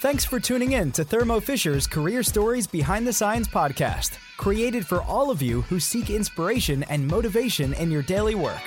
Thanks 0.00 0.26
for 0.26 0.38
tuning 0.38 0.72
in 0.72 0.92
to 0.92 1.04
Thermo 1.04 1.40
Fisher's 1.40 1.86
Career 1.86 2.22
Stories 2.22 2.66
Behind 2.66 3.06
the 3.06 3.14
Science 3.14 3.48
podcast, 3.48 4.18
created 4.36 4.86
for 4.86 5.00
all 5.00 5.30
of 5.30 5.40
you 5.40 5.62
who 5.62 5.80
seek 5.80 6.10
inspiration 6.10 6.82
and 6.84 7.08
motivation 7.08 7.72
in 7.72 7.90
your 7.90 8.02
daily 8.02 8.34
work. 8.34 8.60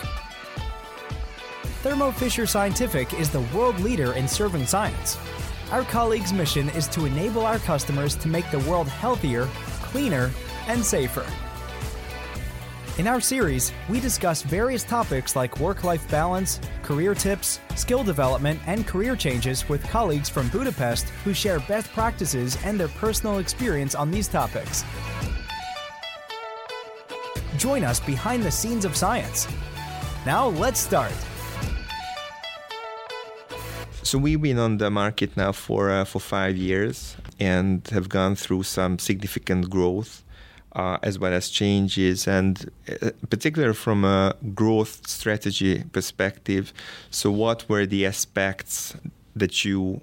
Thermo 1.84 2.10
Fisher 2.10 2.48
Scientific 2.48 3.14
is 3.14 3.30
the 3.30 3.42
world 3.54 3.80
leader 3.82 4.14
in 4.14 4.28
serving 4.28 4.66
science. 4.66 5.20
Our 5.72 5.84
colleagues' 5.84 6.34
mission 6.34 6.68
is 6.70 6.88
to 6.90 7.06
enable 7.06 7.46
our 7.46 7.60
customers 7.60 8.16
to 8.16 8.28
make 8.28 8.50
the 8.50 8.68
world 8.68 8.88
healthier, 8.88 9.48
cleaner, 9.84 10.32
and 10.68 10.84
safer. 10.84 11.26
In 13.00 13.08
our 13.08 13.22
series, 13.22 13.72
we 13.88 14.02
discuss 14.02 14.42
various 14.42 14.84
topics 14.84 15.34
like 15.34 15.62
work 15.62 15.86
life 15.86 16.06
balance, 16.12 16.60
career 16.84 17.16
tips, 17.16 17.62
skill 17.78 18.04
development, 18.04 18.60
and 18.68 18.86
career 18.86 19.16
changes 19.16 19.70
with 19.70 19.82
colleagues 19.88 20.28
from 20.28 20.50
Budapest 20.50 21.08
who 21.24 21.34
share 21.34 21.62
best 21.62 21.94
practices 21.94 22.58
and 22.66 22.78
their 22.78 22.90
personal 22.90 23.40
experience 23.40 23.96
on 23.96 24.12
these 24.12 24.28
topics. 24.28 24.84
Join 27.56 27.86
us 27.86 28.02
behind 28.02 28.44
the 28.44 28.52
scenes 28.52 28.84
of 28.84 28.98
science. 28.98 29.48
Now, 30.26 30.50
let's 30.50 30.82
start. 30.82 31.14
So 34.04 34.18
we've 34.18 34.42
been 34.42 34.60
on 34.60 34.78
the 34.78 34.92
market 34.92 35.38
now 35.38 35.54
for 35.54 35.90
uh, 35.90 36.04
for 36.04 36.20
five 36.20 36.58
years 36.58 37.16
and 37.40 37.88
have 37.94 38.10
gone 38.10 38.36
through 38.36 38.64
some 38.64 39.00
significant 39.00 39.70
growth 39.70 40.26
uh, 40.80 40.98
as 41.04 41.20
well 41.20 41.34
as 41.34 41.50
changes, 41.50 42.28
and 42.28 42.72
uh, 42.88 43.12
particularly 43.30 43.74
from 43.74 44.06
a 44.06 44.34
growth 44.56 45.06
strategy 45.06 45.84
perspective. 45.92 46.72
So, 47.10 47.32
what 47.32 47.68
were 47.68 47.86
the 47.86 48.06
aspects 48.06 48.96
that 49.36 49.66
you 49.66 50.02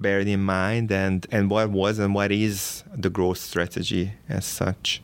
beared 0.00 0.26
in 0.26 0.42
mind, 0.42 0.90
and, 0.90 1.26
and 1.30 1.48
what 1.48 1.70
was 1.70 2.00
and 2.00 2.12
what 2.12 2.32
is 2.32 2.82
the 3.04 3.08
growth 3.08 3.38
strategy 3.38 4.12
as 4.28 4.44
such? 4.44 5.00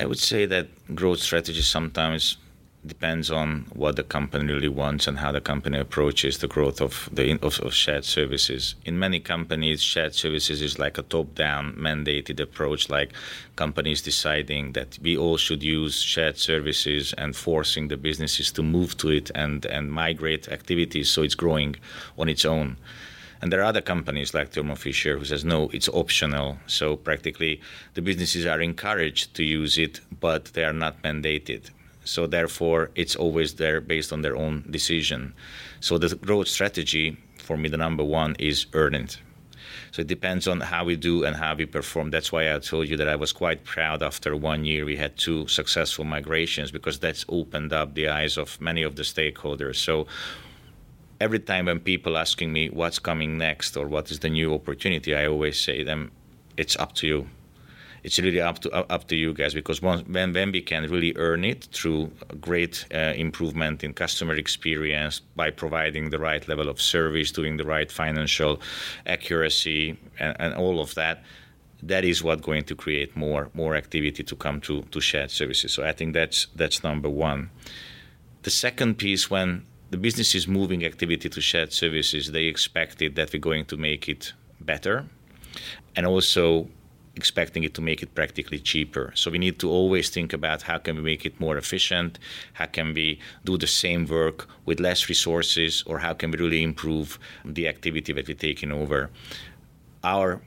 I 0.00 0.04
would 0.06 0.18
say 0.18 0.46
that 0.46 0.66
growth 0.94 1.20
strategy 1.20 1.62
sometimes 1.62 2.38
depends 2.86 3.30
on 3.30 3.66
what 3.74 3.96
the 3.96 4.02
company 4.02 4.52
really 4.52 4.68
wants 4.68 5.06
and 5.06 5.18
how 5.18 5.32
the 5.32 5.40
company 5.40 5.78
approaches 5.78 6.38
the 6.38 6.46
growth 6.46 6.80
of 6.80 7.08
the 7.12 7.32
of, 7.42 7.58
of 7.60 7.74
shared 7.74 8.04
services. 8.04 8.74
In 8.84 8.98
many 8.98 9.20
companies, 9.20 9.82
shared 9.82 10.14
services 10.14 10.62
is 10.62 10.78
like 10.78 10.96
a 10.96 11.02
top-down 11.02 11.74
mandated 11.74 12.40
approach, 12.40 12.88
like 12.88 13.12
companies 13.56 14.00
deciding 14.00 14.72
that 14.72 14.98
we 15.02 15.16
all 15.16 15.36
should 15.36 15.62
use 15.62 16.00
shared 16.00 16.38
services 16.38 17.12
and 17.14 17.34
forcing 17.34 17.88
the 17.88 17.96
businesses 17.96 18.52
to 18.52 18.62
move 18.62 18.96
to 18.98 19.08
it 19.10 19.30
and 19.34 19.66
and 19.66 19.92
migrate 19.92 20.48
activities 20.48 21.10
so 21.10 21.22
it's 21.22 21.34
growing 21.34 21.76
on 22.16 22.28
its 22.28 22.44
own. 22.44 22.76
And 23.40 23.52
there 23.52 23.60
are 23.60 23.70
other 23.72 23.80
companies 23.80 24.34
like 24.34 24.50
Thermo 24.50 24.74
Fisher 24.74 25.16
who 25.18 25.24
says 25.24 25.44
no, 25.44 25.68
it's 25.72 25.88
optional. 25.88 26.58
So 26.66 26.96
practically, 26.96 27.60
the 27.94 28.02
businesses 28.02 28.46
are 28.46 28.60
encouraged 28.60 29.34
to 29.34 29.44
use 29.44 29.78
it, 29.78 30.00
but 30.20 30.46
they 30.54 30.64
are 30.64 30.72
not 30.72 31.02
mandated. 31.02 31.70
So 32.08 32.26
therefore, 32.26 32.90
it's 32.94 33.16
always 33.16 33.54
there 33.54 33.80
based 33.80 34.12
on 34.12 34.22
their 34.22 34.36
own 34.36 34.64
decision. 34.70 35.34
So 35.80 35.98
the 35.98 36.16
growth 36.16 36.48
strategy 36.48 37.18
for 37.48 37.56
me, 37.56 37.68
the 37.68 37.76
number 37.76 38.04
one 38.04 38.34
is 38.38 38.66
earned. 38.72 39.18
So 39.90 40.02
it 40.02 40.06
depends 40.06 40.46
on 40.46 40.60
how 40.60 40.84
we 40.84 40.96
do 40.96 41.24
and 41.24 41.34
how 41.36 41.54
we 41.54 41.66
perform. 41.66 42.10
That's 42.10 42.30
why 42.30 42.54
I 42.54 42.58
told 42.58 42.88
you 42.88 42.96
that 42.98 43.08
I 43.08 43.16
was 43.16 43.32
quite 43.32 43.64
proud 43.64 44.02
after 44.02 44.36
one 44.36 44.64
year 44.64 44.84
we 44.84 44.96
had 44.96 45.16
two 45.16 45.46
successful 45.48 46.04
migrations 46.04 46.70
because 46.70 46.98
that's 46.98 47.24
opened 47.28 47.72
up 47.72 47.94
the 47.94 48.08
eyes 48.08 48.36
of 48.36 48.60
many 48.60 48.82
of 48.82 48.96
the 48.96 49.02
stakeholders. 49.02 49.76
So 49.76 50.06
every 51.20 51.40
time 51.40 51.66
when 51.66 51.80
people 51.80 52.18
asking 52.18 52.52
me 52.52 52.68
what's 52.68 52.98
coming 52.98 53.38
next 53.38 53.76
or 53.76 53.86
what 53.86 54.10
is 54.10 54.18
the 54.18 54.30
new 54.30 54.54
opportunity, 54.54 55.14
I 55.14 55.26
always 55.26 55.58
say 55.58 55.82
them, 55.82 56.10
it's 56.56 56.76
up 56.76 56.92
to 56.96 57.06
you 57.06 57.28
it's 58.04 58.18
really 58.18 58.40
up 58.40 58.60
to 58.60 58.70
up 58.72 59.08
to 59.08 59.16
you 59.16 59.32
guys 59.32 59.54
because 59.54 59.82
once, 59.82 60.06
when 60.08 60.32
when 60.32 60.52
we 60.52 60.60
can 60.60 60.88
really 60.90 61.12
earn 61.16 61.44
it 61.44 61.68
through 61.72 62.10
great 62.40 62.86
uh, 62.94 63.12
improvement 63.16 63.82
in 63.84 63.92
customer 63.92 64.34
experience 64.34 65.20
by 65.36 65.50
providing 65.50 66.10
the 66.10 66.18
right 66.18 66.46
level 66.48 66.68
of 66.68 66.80
service, 66.80 67.32
doing 67.32 67.56
the 67.56 67.64
right 67.64 67.90
financial 67.90 68.60
accuracy, 69.06 69.98
and, 70.18 70.36
and 70.38 70.54
all 70.54 70.80
of 70.80 70.94
that 70.94 71.22
that 71.82 72.04
is 72.04 72.22
what 72.22 72.42
going 72.42 72.64
to 72.64 72.74
create 72.74 73.16
more 73.16 73.50
more 73.54 73.76
activity 73.76 74.22
to 74.22 74.36
come 74.36 74.60
to 74.60 74.82
to 74.82 75.00
shared 75.00 75.30
services. 75.30 75.72
So 75.72 75.84
I 75.84 75.92
think 75.92 76.14
that's 76.14 76.46
that's 76.56 76.82
number 76.82 77.08
one. 77.08 77.50
The 78.42 78.50
second 78.50 78.98
piece, 78.98 79.30
when 79.30 79.66
the 79.90 79.96
business 79.96 80.34
is 80.34 80.46
moving 80.46 80.84
activity 80.84 81.28
to 81.28 81.40
shared 81.40 81.72
services, 81.72 82.32
they 82.32 82.44
expected 82.44 83.16
that 83.16 83.32
we're 83.32 83.40
going 83.40 83.64
to 83.66 83.76
make 83.76 84.08
it 84.08 84.32
better, 84.60 85.06
and 85.96 86.06
also 86.06 86.68
expecting 87.20 87.62
it 87.68 87.74
to 87.74 87.82
make 87.90 88.00
it 88.02 88.10
practically 88.20 88.60
cheaper. 88.70 89.06
So 89.20 89.30
we 89.30 89.38
need 89.46 89.56
to 89.62 89.68
always 89.78 90.06
think 90.16 90.30
about 90.32 90.62
how 90.62 90.78
can 90.84 90.94
we 90.98 91.02
make 91.12 91.24
it 91.30 91.34
more 91.44 91.56
efficient, 91.64 92.18
how 92.60 92.68
can 92.76 92.88
we 92.98 93.06
do 93.48 93.54
the 93.58 93.72
same 93.84 94.02
work 94.06 94.38
with 94.66 94.78
less 94.88 95.00
resources, 95.12 95.72
or 95.88 95.96
how 95.98 96.14
can 96.18 96.30
we 96.30 96.38
really 96.44 96.62
improve 96.62 97.18
the 97.56 97.64
activity 97.74 98.12
that 98.12 98.26
we're 98.28 98.44
taking 98.48 98.72
over. 98.72 99.10
Our 100.14 100.40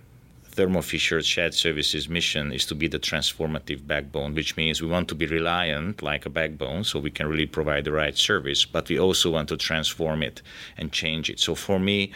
Thermo 0.53 0.81
Fisher 0.81 1.21
Shared 1.21 1.53
Services 1.53 2.09
mission 2.09 2.51
is 2.51 2.65
to 2.65 2.75
be 2.75 2.87
the 2.87 2.99
transformative 2.99 3.87
backbone, 3.87 4.35
which 4.35 4.57
means 4.57 4.81
we 4.81 4.87
want 4.95 5.07
to 5.07 5.15
be 5.15 5.25
reliant 5.25 6.01
like 6.01 6.25
a 6.25 6.29
backbone 6.29 6.83
so 6.83 6.99
we 6.99 7.09
can 7.17 7.27
really 7.27 7.45
provide 7.45 7.85
the 7.85 7.93
right 7.93 8.17
service, 8.17 8.65
but 8.65 8.89
we 8.89 8.99
also 8.99 9.31
want 9.31 9.47
to 9.49 9.57
transform 9.57 10.21
it 10.21 10.41
and 10.77 10.91
change 10.91 11.29
it. 11.29 11.39
So 11.39 11.55
for 11.55 11.79
me, 11.79 12.11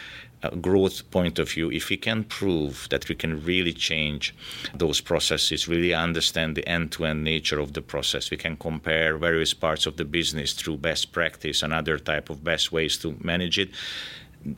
growth 0.60 1.10
point 1.10 1.38
of 1.38 1.50
view, 1.50 1.70
if 1.70 1.88
we 1.90 1.96
can 1.96 2.24
prove 2.24 2.86
that 2.90 3.08
we 3.08 3.14
can 3.14 3.44
really 3.44 3.72
change 3.72 4.34
those 4.74 5.00
processes, 5.00 5.68
really 5.68 5.94
understand 5.94 6.56
the 6.56 6.66
end 6.68 6.92
to 6.92 7.04
end 7.04 7.24
nature 7.24 7.58
of 7.58 7.72
the 7.72 7.82
process, 7.82 8.30
we 8.30 8.36
can 8.36 8.56
compare 8.56 9.16
various 9.16 9.54
parts 9.54 9.86
of 9.86 9.96
the 9.96 10.04
business 10.04 10.52
through 10.52 10.76
best 10.76 11.12
practice 11.12 11.62
and 11.62 11.72
other 11.72 11.98
type 11.98 12.30
of 12.30 12.44
best 12.44 12.72
ways 12.72 12.96
to 12.98 13.16
manage 13.22 13.58
it 13.58 13.70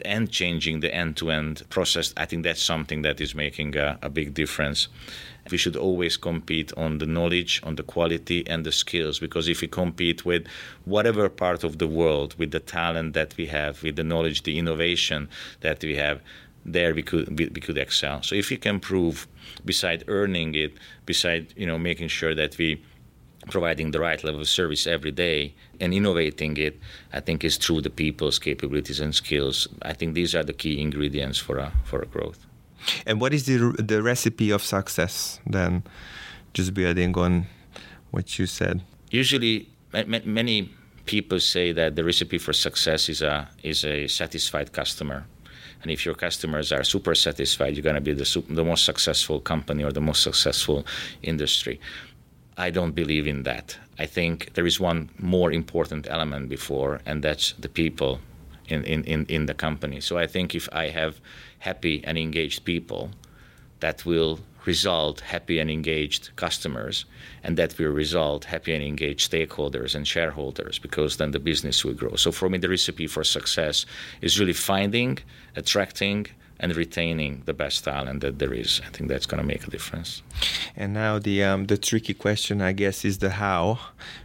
and 0.04 0.31
changing 0.31 0.81
the 0.81 0.94
end 0.94 1.16
to 1.16 1.31
end 1.31 1.62
process, 1.71 2.12
I 2.16 2.26
think 2.26 2.44
that's 2.44 2.62
something 2.62 3.03
that 3.03 3.21
is 3.21 3.34
making 3.34 3.76
a, 3.76 3.99
a, 4.03 4.09
big 4.09 4.34
difference. 4.34 4.88
We 5.50 5.56
should 5.56 5.76
always 5.76 6.16
compete 6.16 6.72
on 6.76 6.99
the 6.99 7.06
knowledge, 7.06 7.60
on 7.62 7.76
the 7.76 7.82
quality, 7.82 8.47
and 8.47 8.66
the 8.66 8.72
skills 8.72 9.19
because 9.19 9.49
if 9.49 9.60
we 9.60 9.69
compete 9.69 10.25
with 10.25 10.47
whatever 10.84 11.28
part 11.28 11.65
of 11.65 11.78
the 11.78 11.87
world, 11.87 12.34
with 12.38 12.50
the 12.50 12.60
talent 12.60 13.15
that 13.15 13.37
we 13.37 13.47
have, 13.47 13.82
with 13.82 13.97
the 13.97 14.04
knowledge, 14.04 14.43
the 14.43 14.59
innovation 14.59 15.28
that 15.60 15.82
we 15.82 15.97
have, 15.97 16.20
there 16.65 16.94
we 16.94 17.03
could 17.03 17.38
we, 17.38 17.47
we 17.47 17.60
could 17.60 17.78
excel. 17.78 18.22
So 18.22 18.34
if 18.34 18.50
we 18.50 18.56
can 18.56 18.81
prove, 18.81 19.26
beside 19.65 20.05
earning 20.09 20.55
it, 20.55 20.72
beside 21.06 21.55
you 21.56 21.66
know 21.66 21.78
making 21.78 22.09
sure 22.09 22.34
that 22.34 22.59
we 22.59 22.82
providing 23.48 23.91
the 23.91 24.00
right 24.00 24.22
level 24.22 24.41
of 24.41 24.48
service 24.48 24.86
every 24.86 25.10
day 25.10 25.54
and 25.81 25.92
innovating 25.94 26.56
it, 26.56 26.78
I 27.12 27.20
think 27.20 27.44
is 27.44 27.56
through 27.56 27.82
the 27.82 27.91
people's 27.91 28.38
capabilities 28.38 29.00
and 29.00 29.14
skills. 29.14 29.69
I 29.82 29.92
think 29.92 30.14
these 30.14 30.34
are 30.34 30.44
the 30.44 30.53
key 30.53 30.81
ingredients 30.81 31.38
for 31.38 31.58
a, 31.58 31.72
for 31.84 32.00
a 32.03 32.06
growth. 32.06 32.47
And 33.06 33.20
what 33.20 33.34
is 33.34 33.47
the 33.47 33.75
the 33.78 34.03
recipe 34.03 34.50
of 34.50 34.62
success 34.62 35.41
then? 35.47 35.82
Just 36.54 36.75
building 36.75 37.16
on 37.19 37.47
what 38.10 38.38
you 38.38 38.47
said. 38.47 38.82
Usually, 39.10 39.69
many 40.25 40.70
people 41.04 41.41
say 41.41 41.72
that 41.72 41.97
the 41.97 42.04
recipe 42.04 42.38
for 42.38 42.53
success 42.53 43.08
is 43.08 43.22
a 43.22 43.48
is 43.62 43.84
a 43.84 44.06
satisfied 44.06 44.72
customer. 44.72 45.26
And 45.82 45.91
if 45.92 46.04
your 46.04 46.14
customers 46.14 46.72
are 46.72 46.82
super 46.84 47.14
satisfied, 47.14 47.76
you're 47.76 47.84
going 47.84 47.94
to 47.94 48.00
be 48.00 48.12
the, 48.12 48.44
the 48.50 48.64
most 48.64 48.84
successful 48.84 49.38
company 49.38 49.84
or 49.84 49.92
the 49.92 50.00
most 50.00 50.22
successful 50.25 50.84
industry. 51.22 51.78
I 52.58 52.70
don't 52.70 52.92
believe 52.92 53.26
in 53.28 53.44
that. 53.44 53.78
I 54.00 54.06
think 54.06 54.54
there 54.54 54.66
is 54.66 54.80
one 54.80 55.10
more 55.19 55.52
important 55.52 56.08
element 56.10 56.48
before, 56.48 57.00
and 57.06 57.22
that's 57.22 57.52
the 57.52 57.69
people 57.69 58.19
in, 58.66 58.84
in, 58.84 59.04
in, 59.04 59.26
in 59.26 59.46
the 59.46 59.54
company. 59.54 60.00
So 60.00 60.19
I 60.19 60.26
think 60.26 60.54
if 60.54 60.69
I 60.72 60.88
have 60.88 61.20
happy 61.60 62.02
and 62.05 62.19
engaged 62.19 62.64
people, 62.64 63.10
that 63.81 64.05
will 64.05 64.40
result 64.66 65.20
happy 65.20 65.60
and 65.60 65.70
engaged 65.70 66.31
customers, 66.37 67.05
and 67.44 67.56
that 67.56 67.78
will 67.78 67.93
result 67.93 68.44
happy 68.44 68.75
and 68.75 68.84
engaged 68.84 69.31
stakeholders 69.31 69.94
and 69.94 70.06
shareholders, 70.06 70.78
because 70.81 71.16
then 71.16 71.31
the 71.31 71.38
business 71.38 71.84
will 71.84 71.94
grow. 71.94 72.16
So 72.16 72.32
for 72.32 72.49
me, 72.50 72.58
the 72.58 72.69
recipe 72.69 73.06
for 73.06 73.25
success 73.25 73.87
is 74.20 74.38
really 74.40 74.52
finding, 74.52 75.19
attracting, 75.54 76.26
and 76.60 76.75
retaining 76.76 77.43
the 77.44 77.55
best 77.55 77.84
talent 77.84 78.20
that 78.20 78.38
there 78.38 78.52
is. 78.52 78.81
I 78.87 78.90
think 78.90 79.08
that's 79.08 79.26
going 79.26 79.40
to 79.40 79.46
make 79.46 79.66
a 79.66 79.70
difference. 79.70 80.22
And 80.76 80.93
now 80.93 81.19
the 81.19 81.44
um, 81.44 81.66
the 81.66 81.78
tricky 81.78 82.14
question, 82.14 82.60
I 82.60 82.72
guess, 82.72 83.05
is 83.05 83.19
the 83.19 83.31
how, 83.31 83.78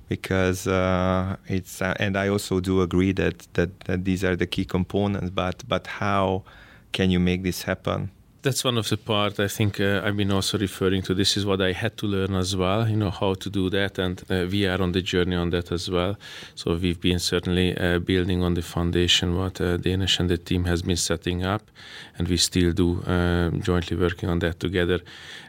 because 0.09 0.68
uh, 0.68 1.35
it's 1.47 1.81
uh, 1.81 1.94
and 2.00 2.18
I 2.18 2.27
also 2.27 2.59
do 2.59 2.81
agree 2.81 3.13
that, 3.13 3.47
that 3.53 3.80
that 3.81 4.06
these 4.06 4.24
are 4.24 4.35
the 4.35 4.47
key 4.47 4.65
components. 4.65 5.30
But 5.30 5.63
but 5.68 5.88
how 5.88 6.44
can 6.91 7.12
you 7.12 7.19
make 7.19 7.44
this 7.44 7.63
happen? 7.63 8.12
That's 8.44 8.66
one 8.66 8.78
of 8.78 8.90
the 8.90 8.98
part 8.98 9.40
I 9.40 9.48
think 9.48 9.80
uh, 9.80 10.01
I've 10.04 10.18
been 10.18 10.34
also 10.34 10.57
referring 10.57 11.01
to. 11.04 11.13
This 11.13 11.38
is 11.38 11.45
what 11.45 11.62
I 11.62 11.72
had 11.72 11.95
to 12.00 12.07
learn 12.07 12.36
as 12.36 12.57
well, 12.57 12.86
you 12.90 12.98
know, 12.98 13.10
how 13.10 13.36
to 13.36 13.50
do 13.50 13.69
that, 13.69 13.98
and 13.98 14.22
uh, 14.30 14.45
we 14.51 14.68
are 14.68 14.81
on 14.81 14.92
the 14.92 15.01
journey 15.01 15.38
on 15.38 15.51
that 15.51 15.72
as 15.72 15.90
well. 15.90 16.18
So 16.54 16.75
we've 16.75 17.00
been 17.00 17.19
certainly 17.19 17.78
uh, 17.78 18.00
building 18.00 18.44
on 18.44 18.56
the 18.56 18.62
foundation 18.62 19.38
what 19.38 19.62
uh, 19.62 19.78
Dénes 19.78 20.19
and 20.19 20.30
the 20.30 20.38
team 20.38 20.66
has 20.66 20.81
been 20.81 20.98
setting 20.98 21.45
up, 21.45 21.72
and 22.18 22.28
we 22.28 22.36
still 22.36 22.74
do 22.74 23.01
um, 23.06 23.62
jointly 23.62 23.95
working 23.95 24.28
on 24.28 24.40
that 24.40 24.60
together. 24.60 25.00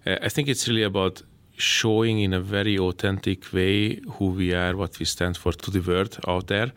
Uh, 0.07 0.19
I 0.23 0.29
think 0.29 0.47
it's 0.47 0.69
really 0.69 0.85
about 0.85 1.21
showing 1.57 2.21
in 2.21 2.33
a 2.33 2.41
very 2.41 2.79
authentic 2.79 3.53
way 3.53 3.97
who 4.19 4.27
we 4.27 4.55
are, 4.55 4.77
what 4.77 5.01
we 5.01 5.05
stand 5.05 5.37
for 5.37 5.53
to 5.53 5.71
the 5.73 5.81
world 5.81 6.17
out 6.29 6.47
there. 6.47 6.71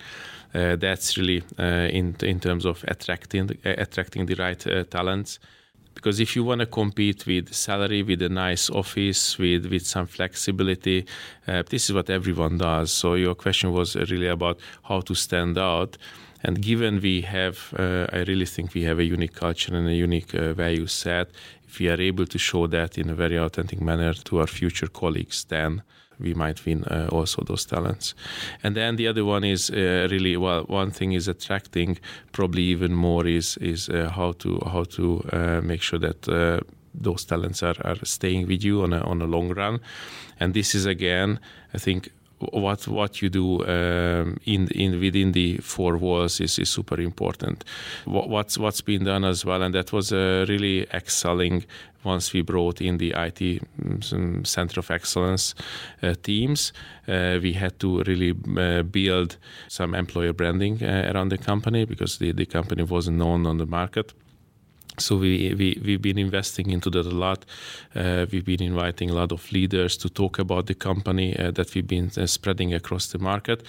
Uh, 0.56 0.78
that's 0.78 1.16
really 1.16 1.44
in 1.60 2.16
in 2.24 2.40
terms 2.40 2.66
of 2.66 2.84
attracting 2.88 3.52
attracting 3.63 4.25
the 4.25 4.34
right 4.34 4.90
talents 4.90 5.38
because 5.98 6.20
if 6.20 6.36
you 6.36 6.44
want 6.44 6.60
to 6.60 6.68
compete 6.68 7.26
with 7.26 7.54
salary 7.54 8.04
with 8.04 8.22
a 8.22 8.30
nice 8.30 8.70
office 8.70 9.22
with 9.40 9.66
with 9.74 9.86
some 9.86 10.06
flexibility 10.06 11.00
uh, 11.48 11.64
this 11.72 11.90
is 11.90 11.92
what 11.98 12.10
everyone 12.10 12.58
does. 12.58 12.92
So 12.92 13.16
your 13.16 13.36
question 13.36 13.74
was 13.74 13.96
really 14.12 14.28
about 14.28 14.58
how 14.84 15.00
to 15.02 15.16
stand 15.16 15.58
out. 15.58 15.98
And 16.44 16.62
given 16.62 17.02
we 17.02 17.16
have 17.38 17.58
uh, 17.84 18.06
i 18.18 18.20
really 18.30 18.50
think 18.56 18.68
we 18.74 18.84
have 18.90 19.00
a 19.00 19.08
unique 19.16 19.36
culture 19.46 19.74
and 19.76 19.88
a 19.88 19.98
unique 20.08 20.34
uh, 20.36 20.54
value 20.54 20.88
set 21.04 21.28
if 21.68 21.74
we 21.80 21.90
are 21.90 22.02
able 22.10 22.28
to 22.34 22.38
show 22.38 22.68
that 22.68 22.98
in 23.02 23.10
a 23.10 23.16
very 23.24 23.38
authentic 23.48 23.80
manner 23.82 24.14
to 24.28 24.32
our 24.42 24.48
future 24.60 24.92
colleagues 25.02 25.46
then 25.56 25.82
we 26.19 26.34
might 26.34 26.66
win 26.66 26.84
uh, 26.86 27.08
also 27.12 27.44
those 27.44 27.66
talents. 27.66 28.16
And 28.64 28.75
then 28.75 28.96
the 28.96 29.08
other 29.08 29.25
one 29.25 29.44
is 29.44 29.69
uh, 29.69 30.08
really 30.12 30.38
well. 30.38 30.64
One 30.64 30.92
thing 30.92 31.14
is 31.14 31.28
attracting. 31.28 32.00
Probably 32.31 32.64
even 32.64 32.96
more 32.96 33.28
is 33.28 33.58
is 33.58 33.90
uh, 33.90 34.10
how 34.16 34.34
to 34.34 34.60
how 34.66 34.84
to 34.84 35.24
uh, 35.31 35.62
make 35.62 35.81
sure 35.81 36.00
that 36.00 36.28
uh, 36.28 36.60
those 37.04 37.25
talents 37.25 37.64
are, 37.64 37.75
are 37.84 38.06
staying 38.06 38.48
with 38.48 38.64
you 38.64 38.84
on 38.84 38.94
a 38.94 39.02
on 39.02 39.22
a 39.22 39.25
long 39.28 39.54
run. 39.54 39.80
And 40.40 40.54
this 40.54 40.75
is 40.75 40.86
again, 40.86 41.40
I 41.74 41.78
think. 41.78 42.10
What 42.39 42.88
what 42.88 43.22
you 43.22 43.30
do 43.30 43.66
um, 43.66 44.38
in 44.45 44.68
in 44.68 45.00
within 45.00 45.31
the 45.31 45.57
four 45.57 45.98
walls 45.98 46.39
is, 46.39 46.60
is 46.60 46.69
super 46.69 47.01
important. 47.01 47.63
What, 48.06 48.30
what's 48.30 48.57
what's 48.57 48.81
been 48.81 49.06
done 49.06 49.25
as 49.25 49.44
well, 49.44 49.63
and 49.63 49.74
that 49.74 49.92
was 49.92 50.13
uh, 50.13 50.45
really 50.48 50.88
excelling 50.94 51.66
once 52.07 52.34
we 52.34 52.42
brought 52.42 52.81
in 52.81 52.98
the 52.98 53.10
IT 53.10 53.62
mm, 53.81 54.48
Center 54.48 54.80
of 54.80 54.89
Excellence 54.89 55.56
uh, 56.01 56.13
teams, 56.24 56.74
uh, 57.07 57.38
we 57.42 57.54
had 57.54 57.80
to 57.80 58.01
really 58.04 58.34
uh, 58.57 58.84
build 58.84 59.38
some 59.68 59.94
employer 59.94 60.34
branding 60.34 60.81
uh, 60.84 61.12
around 61.13 61.30
the 61.30 61.38
company 61.38 61.86
because 61.86 62.18
the, 62.18 62.31
the 62.31 62.45
company 62.45 62.84
wasn't 62.84 63.18
known 63.18 63.45
on 63.45 63.57
the 63.57 63.66
market. 63.66 64.13
So 65.00 65.16
we, 65.16 65.54
we, 65.54 65.80
we've 65.86 66.02
been 66.02 66.18
investing 66.18 66.72
into 66.72 66.90
that 66.90 67.06
a 67.06 67.12
lot. 67.12 67.46
Uh, 67.96 68.26
we've 68.32 68.46
been 68.46 68.64
inviting 68.64 69.12
a 69.12 69.14
lot 69.14 69.32
of 69.32 69.52
leaders 69.52 69.96
to 69.98 70.10
talk 70.10 70.40
about 70.40 70.66
the 70.66 70.74
company 70.74 71.38
uh, 71.38 71.52
that 71.52 71.76
we've 71.76 71.88
been 71.88 72.12
uh, 72.18 72.26
spreading 72.26 72.74
across 72.74 73.08
the 73.12 73.20
market. 73.20 73.64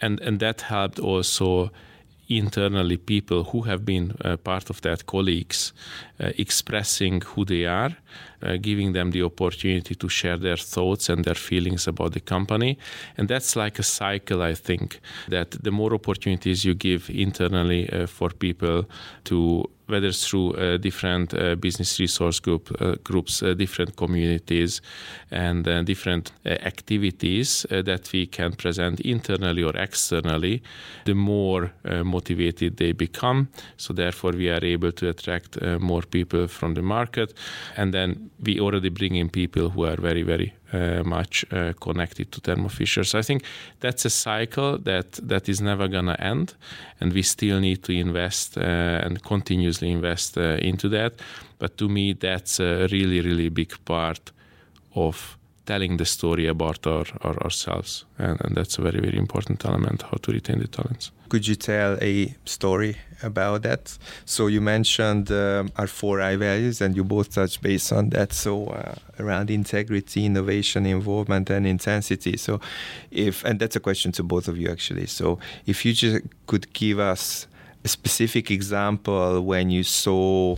And, 0.00 0.20
and 0.20 0.40
that 0.40 0.62
helped 0.62 0.98
also 0.98 1.70
internally 2.28 2.96
people 2.96 3.44
who 3.44 3.62
have 3.62 3.84
been 3.84 4.16
uh, 4.24 4.36
part 4.38 4.70
of 4.70 4.80
that 4.80 5.06
colleagues 5.06 5.72
uh, 6.20 6.30
expressing 6.38 7.20
who 7.20 7.44
they 7.44 7.66
are 7.66 7.94
uh, 8.42 8.56
giving 8.60 8.94
them 8.94 9.10
the 9.10 9.22
opportunity 9.22 9.94
to 9.94 10.08
share 10.08 10.38
their 10.38 10.56
thoughts 10.56 11.10
and 11.10 11.24
their 11.24 11.34
feelings 11.34 11.86
about 11.86 12.12
the 12.12 12.20
company 12.20 12.78
and 13.18 13.28
that's 13.28 13.56
like 13.56 13.78
a 13.78 13.82
cycle 13.82 14.40
i 14.40 14.54
think 14.54 15.00
that 15.28 15.50
the 15.50 15.70
more 15.70 15.92
opportunities 15.92 16.64
you 16.64 16.74
give 16.74 17.10
internally 17.10 17.90
uh, 17.90 18.06
for 18.06 18.30
people 18.30 18.86
to 19.24 19.68
whether 19.86 20.12
through 20.12 20.52
uh, 20.54 20.76
different 20.78 21.34
uh, 21.34 21.54
business 21.56 22.00
resource 22.00 22.40
group 22.40 22.70
uh, 22.80 22.94
groups, 23.04 23.40
different 23.56 23.96
communities, 23.96 24.80
and 25.30 25.64
different 25.86 26.32
activities 26.44 27.66
that 27.70 28.10
we 28.12 28.26
can 28.26 28.52
present 28.52 29.00
internally 29.00 29.62
or 29.62 29.76
externally, 29.76 30.62
the 31.04 31.14
more 31.14 31.72
motivated 32.04 32.76
they 32.76 32.92
become. 32.92 33.48
So 33.76 33.92
therefore, 33.92 34.32
we 34.32 34.50
are 34.50 34.64
able 34.64 34.92
to 34.92 35.08
attract 35.08 35.60
more 35.80 36.02
people 36.02 36.46
from 36.46 36.74
the 36.74 36.82
market, 36.82 37.34
and 37.76 37.92
then 37.92 38.30
we 38.40 38.60
already 38.60 38.90
bring 38.90 39.16
in 39.16 39.28
people 39.28 39.70
who 39.70 39.84
are 39.84 39.96
very, 39.96 40.22
very 40.22 40.54
much 41.04 41.44
uh, 41.52 41.72
connected 41.80 42.30
to 42.32 42.40
Thermo 42.40 42.68
Fisher. 42.68 43.04
So 43.04 43.18
I 43.18 43.22
think 43.22 43.44
that's 43.80 44.04
a 44.04 44.10
cycle 44.10 44.78
that 44.78 45.12
that 45.28 45.48
is 45.48 45.60
never 45.60 45.88
gonna 45.88 46.16
end, 46.18 46.54
and 47.00 47.12
we 47.12 47.22
still 47.22 47.60
need 47.60 47.82
to 47.84 47.92
invest 47.92 48.56
uh, 48.56 48.60
and 49.04 49.22
continuously 49.22 49.90
invest 49.90 50.36
into 50.36 50.88
that. 50.88 51.12
But 51.58 51.76
to 51.78 51.88
me, 51.88 52.14
that's 52.14 52.60
a 52.60 52.88
really, 52.90 53.20
really 53.20 53.48
big 53.48 53.72
part 53.84 54.32
of 54.94 55.38
telling 55.66 55.96
the 55.96 56.04
story 56.04 56.46
about 56.46 56.86
our, 56.86 57.06
our 57.22 57.36
ourselves, 57.42 58.04
and, 58.18 58.40
and, 58.44 58.54
that's 58.54 58.78
a 58.78 58.82
very 58.82 59.00
very 59.00 59.18
important 59.18 59.64
element 59.64 60.02
how 60.02 60.18
to 60.22 60.32
retain 60.32 60.58
the 60.58 60.68
talents. 60.68 61.10
Could 61.28 61.46
you 61.48 61.54
tell 61.54 61.96
a 62.02 62.34
story 62.44 62.96
about 63.22 63.62
that? 63.62 63.98
So 64.24 64.46
you 64.46 64.60
mentioned 64.60 65.30
um, 65.32 65.70
our 65.76 65.86
four 65.86 66.20
I 66.20 66.36
values, 66.36 66.80
and 66.80 66.94
you 66.94 67.04
both 67.04 67.34
touched 67.34 67.62
base 67.62 67.90
on 67.92 68.10
that. 68.10 68.32
So 68.32 68.66
uh, 68.66 68.94
around 69.18 69.50
integrity, 69.50 70.26
innovation, 70.26 70.86
involvement, 70.86 71.50
and 71.50 71.66
intensity. 71.66 72.36
So 72.36 72.60
if 73.10 73.44
and 73.44 73.58
that's 73.58 73.76
a 73.76 73.80
question 73.80 74.12
to 74.12 74.22
both 74.22 74.48
of 74.48 74.56
you 74.56 74.70
actually. 74.70 75.06
So 75.06 75.38
if 75.66 75.84
you 75.84 75.92
just 75.92 76.22
could 76.46 76.72
give 76.72 76.98
us 76.98 77.46
a 77.84 77.88
specific 77.88 78.50
example 78.50 79.42
when 79.42 79.70
you 79.70 79.82
saw 79.82 80.56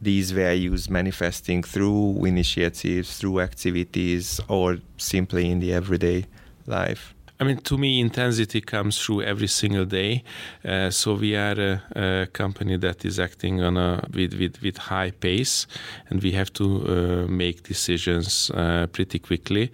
these 0.00 0.30
values 0.30 0.88
manifesting 0.88 1.62
through 1.62 2.24
initiatives, 2.24 3.18
through 3.18 3.40
activities, 3.40 4.40
or 4.48 4.78
simply 4.96 5.50
in 5.50 5.60
the 5.60 5.72
everyday 5.72 6.26
life? 6.66 7.14
I 7.40 7.44
mean, 7.44 7.56
to 7.56 7.78
me, 7.78 8.00
intensity 8.00 8.60
comes 8.60 9.02
through 9.02 9.22
every 9.22 9.46
single 9.46 9.86
day. 9.86 10.24
Uh, 10.62 10.90
so 10.90 11.14
we 11.14 11.34
are 11.36 11.58
a, 11.58 11.82
a, 11.96 12.26
company 12.26 12.76
that 12.76 13.06
is 13.06 13.18
acting 13.18 13.62
on 13.62 13.78
a 13.78 14.06
with, 14.12 14.34
with, 14.34 14.60
with 14.60 14.76
high 14.76 15.10
pace, 15.10 15.66
and 16.10 16.22
we 16.22 16.32
have 16.32 16.52
to 16.52 16.64
uh, 16.64 17.30
make 17.30 17.62
decisions 17.62 18.50
uh, 18.50 18.86
pretty 18.92 19.18
quickly. 19.18 19.72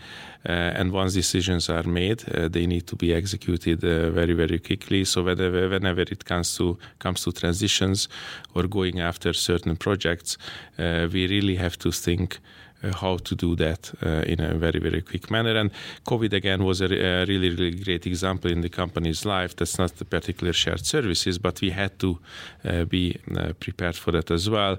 Uh, 0.48 0.78
and 0.78 0.92
once 0.92 1.14
decisions 1.14 1.68
are 1.68 1.82
made, 1.82 2.22
uh, 2.32 2.46
they 2.46 2.66
need 2.66 2.86
to 2.86 2.94
be 2.94 3.12
executed 3.12 3.82
uh, 3.84 4.10
very 4.10 4.32
very 4.32 4.60
quickly. 4.60 5.04
So 5.04 5.24
whenever 5.24 5.68
whenever 5.68 6.02
it 6.02 6.24
comes 6.24 6.56
to 6.58 6.78
comes 7.00 7.24
to 7.24 7.32
transitions 7.32 8.08
or 8.54 8.68
going 8.68 9.00
after 9.00 9.32
certain 9.32 9.74
projects, 9.76 10.38
we 10.78 11.26
really 11.26 11.56
have 11.56 11.76
to 11.78 11.90
think. 11.90 12.38
Uh, 12.82 12.92
how 12.92 13.16
to 13.16 13.34
do 13.34 13.56
that 13.56 13.90
uh, 14.04 14.22
in 14.26 14.38
a 14.38 14.54
very 14.54 14.78
very 14.78 15.00
quick 15.00 15.30
manner. 15.30 15.56
And 15.56 15.70
covid 16.04 16.32
again 16.34 16.62
was 16.62 16.82
a, 16.82 16.86
a, 16.86 17.24
really 17.24 17.48
really 17.48 17.70
great 17.70 18.06
example 18.06 18.50
in 18.50 18.60
the 18.60 18.68
company's 18.68 19.24
life. 19.24 19.56
That's 19.56 19.78
not 19.78 19.96
the 19.96 20.04
particular 20.04 20.52
shared 20.52 20.84
services 20.84 21.38
but 21.38 21.60
we 21.62 21.70
had 21.70 21.98
to 22.00 22.18
uh, 22.64 22.84
be 22.84 23.18
prepared 23.60 23.96
for 23.96 24.12
that 24.12 24.30
as 24.30 24.50
well 24.50 24.78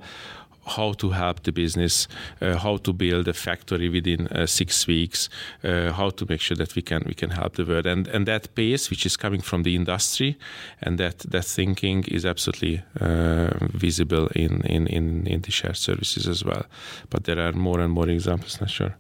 how 0.68 0.94
to 0.94 1.10
help 1.12 1.44
the 1.44 1.52
business, 1.52 2.08
uh, 2.42 2.58
how 2.58 2.78
to 2.78 2.94
build 2.94 3.28
a 3.28 3.34
factory 3.34 3.90
within 3.90 4.28
uh, 4.28 4.46
six 4.46 4.88
weeks, 4.88 5.30
uh, 5.64 5.92
how 5.94 6.10
to 6.10 6.26
make 6.30 6.42
sure 6.42 6.58
that 6.58 6.76
we 6.76 6.82
can 6.82 7.04
we 7.06 7.14
can 7.14 7.32
help 7.32 7.56
the 7.56 7.66
world, 7.66 7.86
and 7.86 8.08
and 8.08 8.26
that 8.28 8.54
pace, 8.56 8.90
which 8.90 9.06
is 9.06 9.18
coming 9.18 9.42
from 9.42 9.64
the 9.64 9.76
industry, 9.76 10.38
and 10.82 10.98
that 10.98 11.20
that 11.20 11.46
thinking 11.46 12.04
is 12.08 12.26
absolutely 12.26 12.82
uh, 13.00 13.50
visible 13.74 14.28
in, 14.36 14.62
in 14.62 14.88
in 14.88 15.28
in 15.28 15.42
the 15.42 15.52
shared 15.52 15.78
services 15.78 16.28
as 16.28 16.44
well. 16.44 16.66
But 17.10 17.24
there 17.24 17.40
are 17.40 17.54
more 17.54 17.80
and 17.80 17.92
more 17.92 18.10
examples. 18.10 18.60
Not 18.62 18.70
sure. 18.70 18.96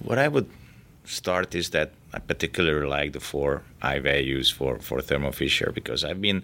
What 0.00 0.18
I 0.18 0.28
would 0.28 0.48
start 1.04 1.54
is 1.54 1.70
that 1.70 1.92
I 2.12 2.18
particularly 2.18 2.86
like 2.86 3.12
the 3.12 3.20
four 3.20 3.62
I 3.82 3.98
values 3.98 4.50
for 4.50 4.78
for 4.78 5.00
Thermo 5.02 5.32
Fisher 5.32 5.72
because 5.74 6.04
I've 6.04 6.20
been 6.20 6.42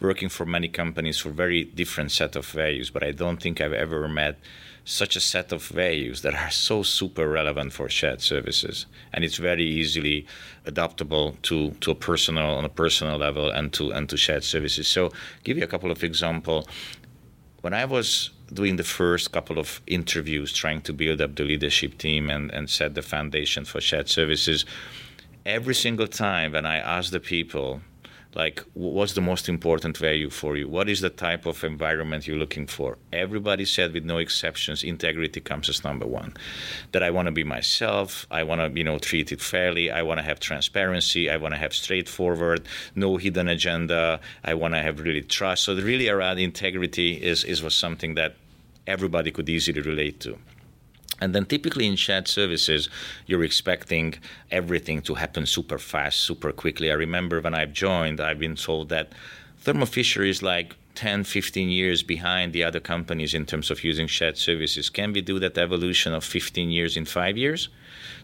working 0.00 0.28
for 0.28 0.44
many 0.44 0.68
companies 0.68 1.18
for 1.18 1.30
very 1.30 1.64
different 1.64 2.12
set 2.12 2.36
of 2.36 2.46
values, 2.46 2.90
but 2.90 3.02
I 3.02 3.12
don't 3.12 3.40
think 3.40 3.60
I've 3.60 3.72
ever 3.72 4.08
met 4.08 4.38
such 4.84 5.16
a 5.16 5.20
set 5.20 5.50
of 5.50 5.66
values 5.66 6.22
that 6.22 6.34
are 6.34 6.50
so 6.50 6.82
super 6.82 7.28
relevant 7.28 7.72
for 7.72 7.88
shared 7.88 8.20
services. 8.20 8.86
And 9.12 9.24
it's 9.24 9.36
very 9.36 9.64
easily 9.64 10.26
adaptable 10.64 11.36
to, 11.42 11.70
to 11.80 11.90
a 11.90 11.94
personal 11.94 12.50
on 12.56 12.64
a 12.64 12.68
personal 12.68 13.16
level 13.18 13.50
and 13.50 13.72
to 13.72 13.90
and 13.90 14.08
to 14.08 14.16
shared 14.16 14.44
services. 14.44 14.86
So 14.86 15.10
give 15.42 15.58
you 15.58 15.64
a 15.64 15.66
couple 15.66 15.90
of 15.90 16.04
example. 16.04 16.68
When 17.62 17.74
i 17.74 17.84
was 17.84 18.30
doing 18.52 18.76
the 18.76 18.84
first 18.84 19.32
couple 19.32 19.58
of 19.58 19.80
interviews 19.86 20.52
trying 20.52 20.80
to 20.82 20.92
build 20.92 21.20
up 21.20 21.34
the 21.34 21.42
leadership 21.42 21.98
team 21.98 22.30
and, 22.30 22.50
and 22.52 22.70
set 22.70 22.94
the 22.94 23.02
foundation 23.02 23.64
for 23.64 23.80
shared 23.80 24.08
services 24.08 24.64
every 25.44 25.74
single 25.74 26.06
time 26.06 26.52
when 26.52 26.64
i 26.64 26.76
asked 26.76 27.10
the 27.10 27.18
people 27.18 27.80
like 28.36 28.62
what's 28.74 29.14
the 29.14 29.20
most 29.20 29.48
important 29.48 29.96
value 29.96 30.30
for 30.30 30.56
you? 30.56 30.68
What 30.68 30.88
is 30.88 31.00
the 31.00 31.10
type 31.10 31.46
of 31.46 31.64
environment 31.64 32.26
you're 32.26 32.36
looking 32.36 32.66
for? 32.66 32.98
Everybody 33.12 33.64
said 33.64 33.94
with 33.94 34.04
no 34.04 34.18
exceptions 34.18 34.84
integrity 34.84 35.40
comes 35.40 35.68
as 35.68 35.82
number 35.82 36.06
one. 36.06 36.34
That 36.92 37.02
i 37.02 37.10
want 37.10 37.26
to 37.26 37.32
be 37.32 37.44
myself 37.44 38.26
i 38.30 38.42
want 38.42 38.60
to 38.60 38.78
you 38.78 38.84
know 38.84 38.98
treat 38.98 39.32
it 39.32 39.40
fairly 39.40 39.90
i 39.90 40.02
want 40.02 40.18
to 40.18 40.26
have 40.30 40.38
transparency 40.38 41.30
i 41.30 41.36
want 41.36 41.54
to 41.54 41.58
have 41.58 41.72
straightforward 41.72 42.62
no 42.94 43.16
hidden 43.16 43.48
agenda 43.48 44.20
i 44.44 44.54
want 44.54 44.74
to 44.74 44.82
have 44.82 45.00
really 45.00 45.22
trust. 45.22 45.64
So 45.64 45.74
really 45.74 46.08
around 46.08 46.38
integrity 46.38 47.10
is 47.30 47.44
is 47.44 47.62
was 47.62 47.74
something 47.74 48.14
that 48.14 48.36
everybody 48.86 49.30
could 49.30 49.48
easily 49.48 49.80
relate 49.80 50.20
to. 50.20 50.38
And 51.20 51.34
then 51.34 51.46
typically 51.46 51.86
in 51.86 51.96
shared 51.96 52.28
services, 52.28 52.88
you're 53.26 53.44
expecting 53.44 54.14
everything 54.50 55.00
to 55.02 55.14
happen 55.14 55.46
super 55.46 55.78
fast, 55.78 56.20
super 56.20 56.52
quickly. 56.52 56.90
I 56.90 56.94
remember 56.94 57.40
when 57.40 57.54
I've 57.54 57.72
joined, 57.72 58.20
I've 58.20 58.38
been 58.38 58.56
told 58.56 58.90
that 58.90 59.12
Thermo 59.58 59.86
Fisher 59.86 60.22
is 60.22 60.42
like 60.42 60.76
10, 60.94 61.24
15 61.24 61.68
years 61.68 62.02
behind 62.02 62.52
the 62.52 62.64
other 62.64 62.80
companies 62.80 63.34
in 63.34 63.46
terms 63.46 63.70
of 63.70 63.84
using 63.84 64.06
shared 64.06 64.36
services. 64.36 64.90
Can 64.90 65.12
we 65.12 65.20
do 65.20 65.38
that 65.38 65.58
evolution 65.58 66.12
of 66.12 66.24
15 66.24 66.70
years 66.70 66.96
in 66.96 67.04
five 67.04 67.36
years? 67.36 67.68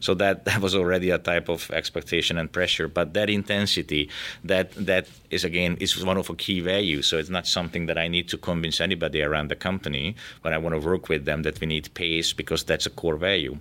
So 0.02 0.14
that, 0.14 0.44
that 0.44 0.61
was 0.61 0.75
already 0.75 1.11
a 1.11 1.18
type 1.18 1.49
of 1.49 1.71
expectation 1.71 2.37
and 2.37 2.50
pressure. 2.52 2.88
But 2.88 3.14
that 3.14 3.30
intensity, 3.30 4.11
that 4.44 4.73
that 4.73 5.06
is 5.30 5.44
again 5.44 5.76
is 5.80 6.04
one 6.04 6.18
of 6.18 6.28
a 6.28 6.35
key 6.35 6.61
values. 6.61 7.06
So 7.06 7.18
it's 7.18 7.30
not 7.30 7.47
something 7.47 7.87
that 7.87 7.97
I 7.97 8.09
need 8.09 8.28
to 8.30 8.37
convince 8.37 8.80
anybody 8.80 9.23
around 9.23 9.49
the 9.49 9.56
company 9.56 10.16
when 10.42 10.52
I 10.52 10.59
want 10.59 10.75
to 10.75 10.80
work 10.87 11.09
with 11.09 11.25
them 11.25 11.42
that 11.44 11.61
we 11.61 11.66
need 11.68 11.94
pace 11.94 12.32
because 12.32 12.64
that's 12.64 12.85
a 12.85 12.90
core 12.90 13.16
value. 13.16 13.59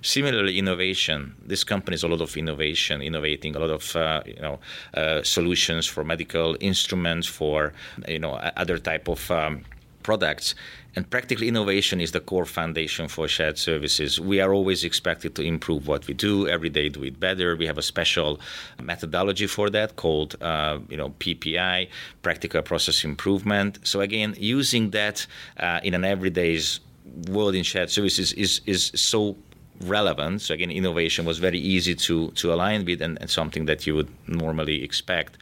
Similarly, 0.00 0.58
innovation. 0.58 1.34
This 1.44 1.62
company 1.62 1.94
is 1.94 2.02
a 2.02 2.08
lot 2.08 2.22
of 2.22 2.36
innovation, 2.36 3.02
innovating 3.02 3.54
a 3.54 3.58
lot 3.58 3.70
of 3.70 3.94
uh, 3.94 4.22
you 4.26 4.40
know 4.40 4.58
uh, 4.94 5.22
solutions 5.22 5.86
for 5.86 6.04
medical 6.04 6.56
instruments, 6.60 7.26
for 7.28 7.74
you 8.08 8.18
know 8.18 8.32
other 8.56 8.78
type 8.78 9.08
of 9.08 9.30
um, 9.30 9.64
products. 10.02 10.54
And 10.94 11.08
practical 11.08 11.46
innovation 11.46 12.00
is 12.00 12.12
the 12.12 12.20
core 12.20 12.44
foundation 12.44 13.08
for 13.08 13.26
shared 13.26 13.56
services. 13.56 14.20
We 14.20 14.40
are 14.40 14.52
always 14.52 14.84
expected 14.84 15.34
to 15.36 15.42
improve 15.42 15.88
what 15.88 16.06
we 16.06 16.12
do 16.12 16.46
every 16.46 16.68
day, 16.68 16.90
do 16.90 17.02
it 17.04 17.18
better. 17.18 17.56
We 17.56 17.66
have 17.66 17.78
a 17.78 17.82
special 17.82 18.40
methodology 18.82 19.46
for 19.46 19.70
that 19.70 19.96
called, 19.96 20.36
uh, 20.42 20.80
you 20.90 20.98
know, 20.98 21.10
PPI, 21.18 21.88
practical 22.20 22.60
process 22.62 23.04
improvement. 23.04 23.78
So 23.84 24.00
again, 24.00 24.34
using 24.38 24.90
that 24.90 25.26
uh, 25.58 25.80
in 25.82 25.94
an 25.94 26.04
everyday's 26.04 26.80
world 27.28 27.54
in 27.54 27.62
shared 27.62 27.90
services 27.90 28.32
is 28.34 28.60
is 28.66 28.92
so 28.94 29.36
relevant. 29.80 30.42
So 30.42 30.54
again, 30.54 30.70
innovation 30.70 31.24
was 31.24 31.38
very 31.38 31.58
easy 31.58 31.94
to 31.94 32.30
to 32.32 32.52
align 32.52 32.84
with 32.84 33.00
and, 33.02 33.18
and 33.20 33.30
something 33.30 33.66
that 33.66 33.86
you 33.86 33.94
would 33.94 34.10
normally 34.26 34.84
expect. 34.84 35.38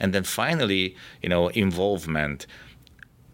And 0.00 0.12
then 0.12 0.24
finally, 0.24 0.96
you 1.22 1.28
know, 1.28 1.48
involvement 1.48 2.46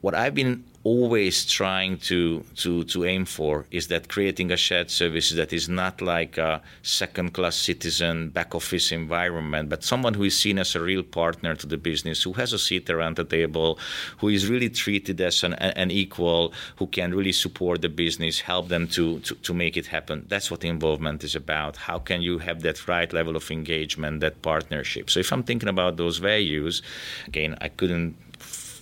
what 0.01 0.15
I've 0.15 0.35
been 0.35 0.65
always 0.83 1.45
trying 1.45 1.99
to, 1.99 2.43
to, 2.57 2.85
to 2.85 3.05
aim 3.05 3.27
for 3.27 3.67
is 3.71 3.89
that 3.89 4.09
creating 4.09 4.51
a 4.51 4.57
shared 4.57 4.91
service 4.91 5.31
that 5.31 5.53
is 5.53 5.69
not 5.69 6.01
like 6.01 6.39
a 6.39 6.63
second 6.83 7.35
class 7.35 7.57
citizen 7.57 8.31
back 8.31 8.55
office 8.55 8.91
environment, 8.91 9.69
but 9.69 9.85
someone 9.85 10.15
who 10.15 10.25
is 10.25 10.39
seen 10.39 10.59
as 10.59 10.75
a 10.75 10.81
real 10.81 11.03
partner 11.03 11.55
to 11.55 11.67
the 11.67 11.77
business, 11.77 12.23
who 12.23 12.33
has 12.33 12.55
a 12.55 12.59
seat 12.59 12.89
around 12.89 13.17
the 13.17 13.25
table, 13.25 13.79
who 14.19 14.29
is 14.29 14.49
really 14.49 14.71
treated 14.71 15.21
as 15.21 15.45
an, 15.45 15.53
an 15.55 15.91
equal, 15.91 16.55
who 16.77 16.87
can 16.87 17.13
really 17.13 17.33
support 17.33 17.83
the 17.83 17.89
business, 17.91 18.41
help 18.41 18.69
them 18.69 18.89
to, 18.89 19.21
to, 19.21 19.35
to 19.35 19.53
make 19.53 19.77
it 19.77 19.87
happen. 19.87 20.25
That's 20.29 20.51
what 20.51 20.65
involvement 20.65 21.25
is 21.25 21.35
about. 21.35 21.77
How 21.77 21.99
can 21.99 22.23
you 22.23 22.39
have 22.39 22.63
that 22.63 22.89
right 22.89 23.13
level 23.13 23.37
of 23.37 23.51
engagement, 23.51 24.21
that 24.21 24.41
partnership? 24.41 25.11
So 25.11 25.21
if 25.21 25.31
I'm 25.31 25.43
thinking 25.43 25.69
about 25.69 25.99
those 25.99 26.17
values, 26.17 26.81
again, 27.27 27.55
I 27.61 27.69
couldn't 27.69 28.17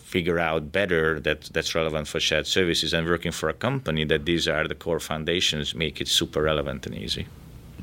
figure 0.09 0.39
out 0.39 0.73
better 0.73 1.21
that 1.21 1.41
that's 1.53 1.75
relevant 1.75 2.09
for 2.09 2.19
shared 2.19 2.47
services 2.47 2.95
and 2.95 3.07
working 3.07 3.33
for 3.33 3.49
a 3.49 3.53
company 3.69 4.05
that 4.07 4.25
these 4.25 4.49
are 4.49 4.67
the 4.67 4.75
core 4.75 5.01
foundations 5.01 5.75
make 5.75 6.01
it 6.01 6.09
super 6.09 6.43
relevant 6.43 6.87
and 6.87 6.95
easy. 6.95 7.27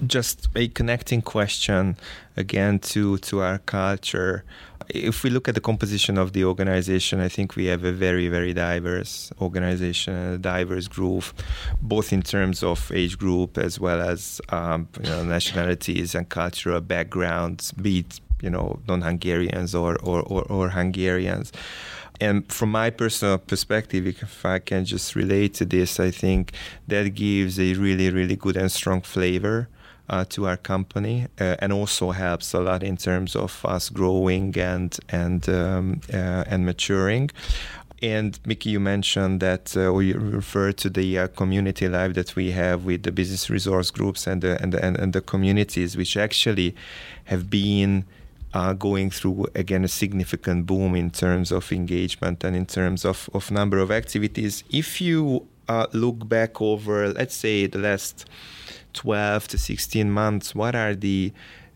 Just 0.08 0.50
a 0.56 0.68
connecting 0.68 1.22
question 1.22 1.96
again 2.36 2.80
to 2.92 3.18
to 3.30 3.34
our 3.48 3.60
culture. 3.60 4.44
If 4.90 5.24
we 5.24 5.30
look 5.30 5.48
at 5.48 5.56
the 5.56 5.66
composition 5.72 6.16
of 6.24 6.28
the 6.34 6.44
organization 6.52 7.16
i 7.20 7.30
think 7.36 7.56
we 7.56 7.66
have 7.74 7.84
a 7.84 7.96
very 8.06 8.28
very 8.38 8.54
diverse 8.54 9.32
organization 9.48 10.14
a 10.36 10.38
diverse 10.38 10.88
group 10.88 11.24
both 11.82 12.08
in 12.18 12.22
terms 12.22 12.62
of 12.62 12.92
age 13.02 13.16
group 13.18 13.58
as 13.58 13.80
well 13.80 14.00
as 14.14 14.22
um, 14.50 14.88
you 15.02 15.10
know, 15.10 15.24
nationalities 15.24 16.14
and 16.14 16.30
cultural 16.30 16.82
backgrounds 16.82 17.72
be 17.72 17.94
it 18.02 18.12
you 18.46 18.52
know 18.56 18.80
non-hungarians 18.88 19.74
or 19.74 19.92
or, 20.10 20.22
or, 20.34 20.44
or 20.56 20.70
hungarians 20.70 21.52
and 22.22 22.52
from 22.52 22.72
my 22.72 22.90
personal 22.90 23.38
perspective, 23.38 24.08
if 24.08 24.46
I 24.46 24.60
can 24.60 24.86
just 24.86 25.16
relate 25.16 25.54
to 25.56 25.66
this, 25.66 26.00
I 26.00 26.12
think 26.12 26.54
that 26.88 27.14
gives 27.16 27.60
a 27.60 27.74
really, 27.74 28.10
really 28.10 28.36
good 28.36 28.58
and 28.58 28.72
strong 28.72 29.02
flavor 29.02 29.68
uh, 30.10 30.26
to 30.30 30.48
our 30.48 30.58
company, 30.58 31.28
uh, 31.40 31.56
and 31.60 31.74
also 31.74 32.12
helps 32.12 32.54
a 32.54 32.60
lot 32.60 32.84
in 32.84 32.98
terms 32.98 33.36
of 33.36 33.66
us 33.66 33.90
growing 33.90 34.58
and 34.58 34.98
and 35.10 35.50
um, 35.50 36.02
uh, 36.14 36.44
and 36.48 36.66
maturing. 36.66 37.32
And 38.02 38.38
Mickey, 38.46 38.72
you 38.72 38.80
mentioned 38.80 39.40
that, 39.40 39.76
uh, 39.76 39.88
or 39.88 40.04
you 40.04 40.20
referred 40.20 40.78
to 40.78 40.90
the 40.90 41.18
uh, 41.18 41.28
community 41.28 41.88
life 41.88 42.14
that 42.16 42.36
we 42.36 42.52
have 42.52 42.84
with 42.84 43.04
the 43.04 43.12
business 43.12 43.50
resource 43.50 43.90
groups 43.90 44.28
and 44.28 44.42
the, 44.42 44.62
and 44.62 44.74
the, 44.74 44.86
and, 44.86 44.98
and 44.98 45.14
the 45.14 45.22
communities, 45.22 45.96
which 45.96 46.18
actually 46.18 46.76
have 47.26 47.50
been 47.50 48.06
going 48.74 49.10
through 49.12 49.48
again 49.54 49.84
a 49.84 49.88
significant 49.88 50.66
boom 50.66 50.96
in 50.96 51.12
terms 51.12 51.52
of 51.52 51.72
engagement 51.72 52.44
and 52.44 52.56
in 52.56 52.66
terms 52.66 53.04
of, 53.04 53.30
of 53.34 53.52
number 53.52 53.80
of 53.80 53.92
activities. 53.92 54.64
If 54.70 55.02
you 55.02 55.48
uh, 55.68 55.88
look 55.94 56.28
back 56.28 56.62
over, 56.62 57.10
let's 57.10 57.36
say, 57.36 57.68
the 57.68 57.80
last 57.80 58.26
12 58.94 59.50
to 59.50 59.58
16 59.58 60.10
months, 60.10 60.56
what 60.56 60.76
are 60.76 60.96
the 60.96 61.34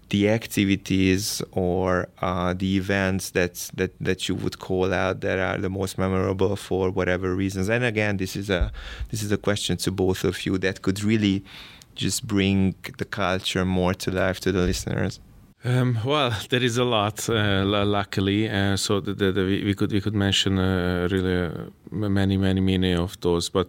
the 0.10 0.28
activities 0.28 1.40
or 1.52 2.08
uh, 2.20 2.52
the 2.58 2.78
events 2.78 3.30
that, 3.32 3.70
that 3.76 3.92
that 4.02 4.28
you 4.28 4.34
would 4.34 4.58
call 4.58 4.92
out 4.92 5.22
that 5.22 5.38
are 5.38 5.60
the 5.60 5.70
most 5.70 6.00
memorable 6.00 6.56
for 6.56 6.90
whatever 6.90 7.36
reasons? 7.36 7.70
And 7.70 7.84
again, 7.84 8.18
this 8.18 8.36
is 8.36 8.50
a 8.50 8.72
this 9.12 9.22
is 9.22 9.32
a 9.32 9.38
question 9.38 9.78
to 9.78 9.92
both 9.92 10.24
of 10.24 10.46
you 10.46 10.58
that 10.60 10.82
could 10.82 11.04
really 11.04 11.44
just 11.94 12.26
bring 12.26 12.74
the 12.98 13.06
culture 13.06 13.66
more 13.66 13.94
to 13.94 14.10
life 14.10 14.40
to 14.40 14.52
the 14.52 14.62
listeners. 14.62 15.20
Um, 15.64 16.00
well, 16.06 16.34
there 16.50 16.64
is 16.64 16.78
a 16.78 16.86
lot, 16.86 17.30
uh, 17.30 17.66
luckily. 17.66 18.50
Uh, 18.50 18.78
so 18.78 19.02
the, 19.02 19.14
the, 19.14 19.32
the, 19.34 19.44
we 19.44 19.74
could 19.74 19.92
we 19.92 20.00
could 20.00 20.16
mention 20.16 20.58
uh, 20.58 21.10
really 21.12 21.48
uh, 21.48 21.52
many 21.92 22.38
many 22.38 22.62
many 22.62 22.94
of 22.94 23.20
those, 23.20 23.50
but 23.50 23.68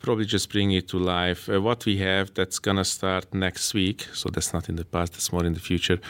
probably 0.00 0.24
just 0.24 0.50
bring 0.50 0.72
it 0.72 0.88
to 0.88 0.98
life. 0.98 1.48
Uh, 1.48 1.60
what 1.60 1.86
we 1.86 1.98
have 1.98 2.34
that's 2.34 2.58
gonna 2.58 2.84
start 2.84 3.32
next 3.32 3.74
week. 3.74 4.08
So 4.12 4.28
that's 4.30 4.52
not 4.52 4.68
in 4.68 4.76
the 4.76 4.84
past; 4.84 5.12
that's 5.12 5.32
more 5.32 5.44
in 5.44 5.54
the 5.54 5.60
future 5.60 6.00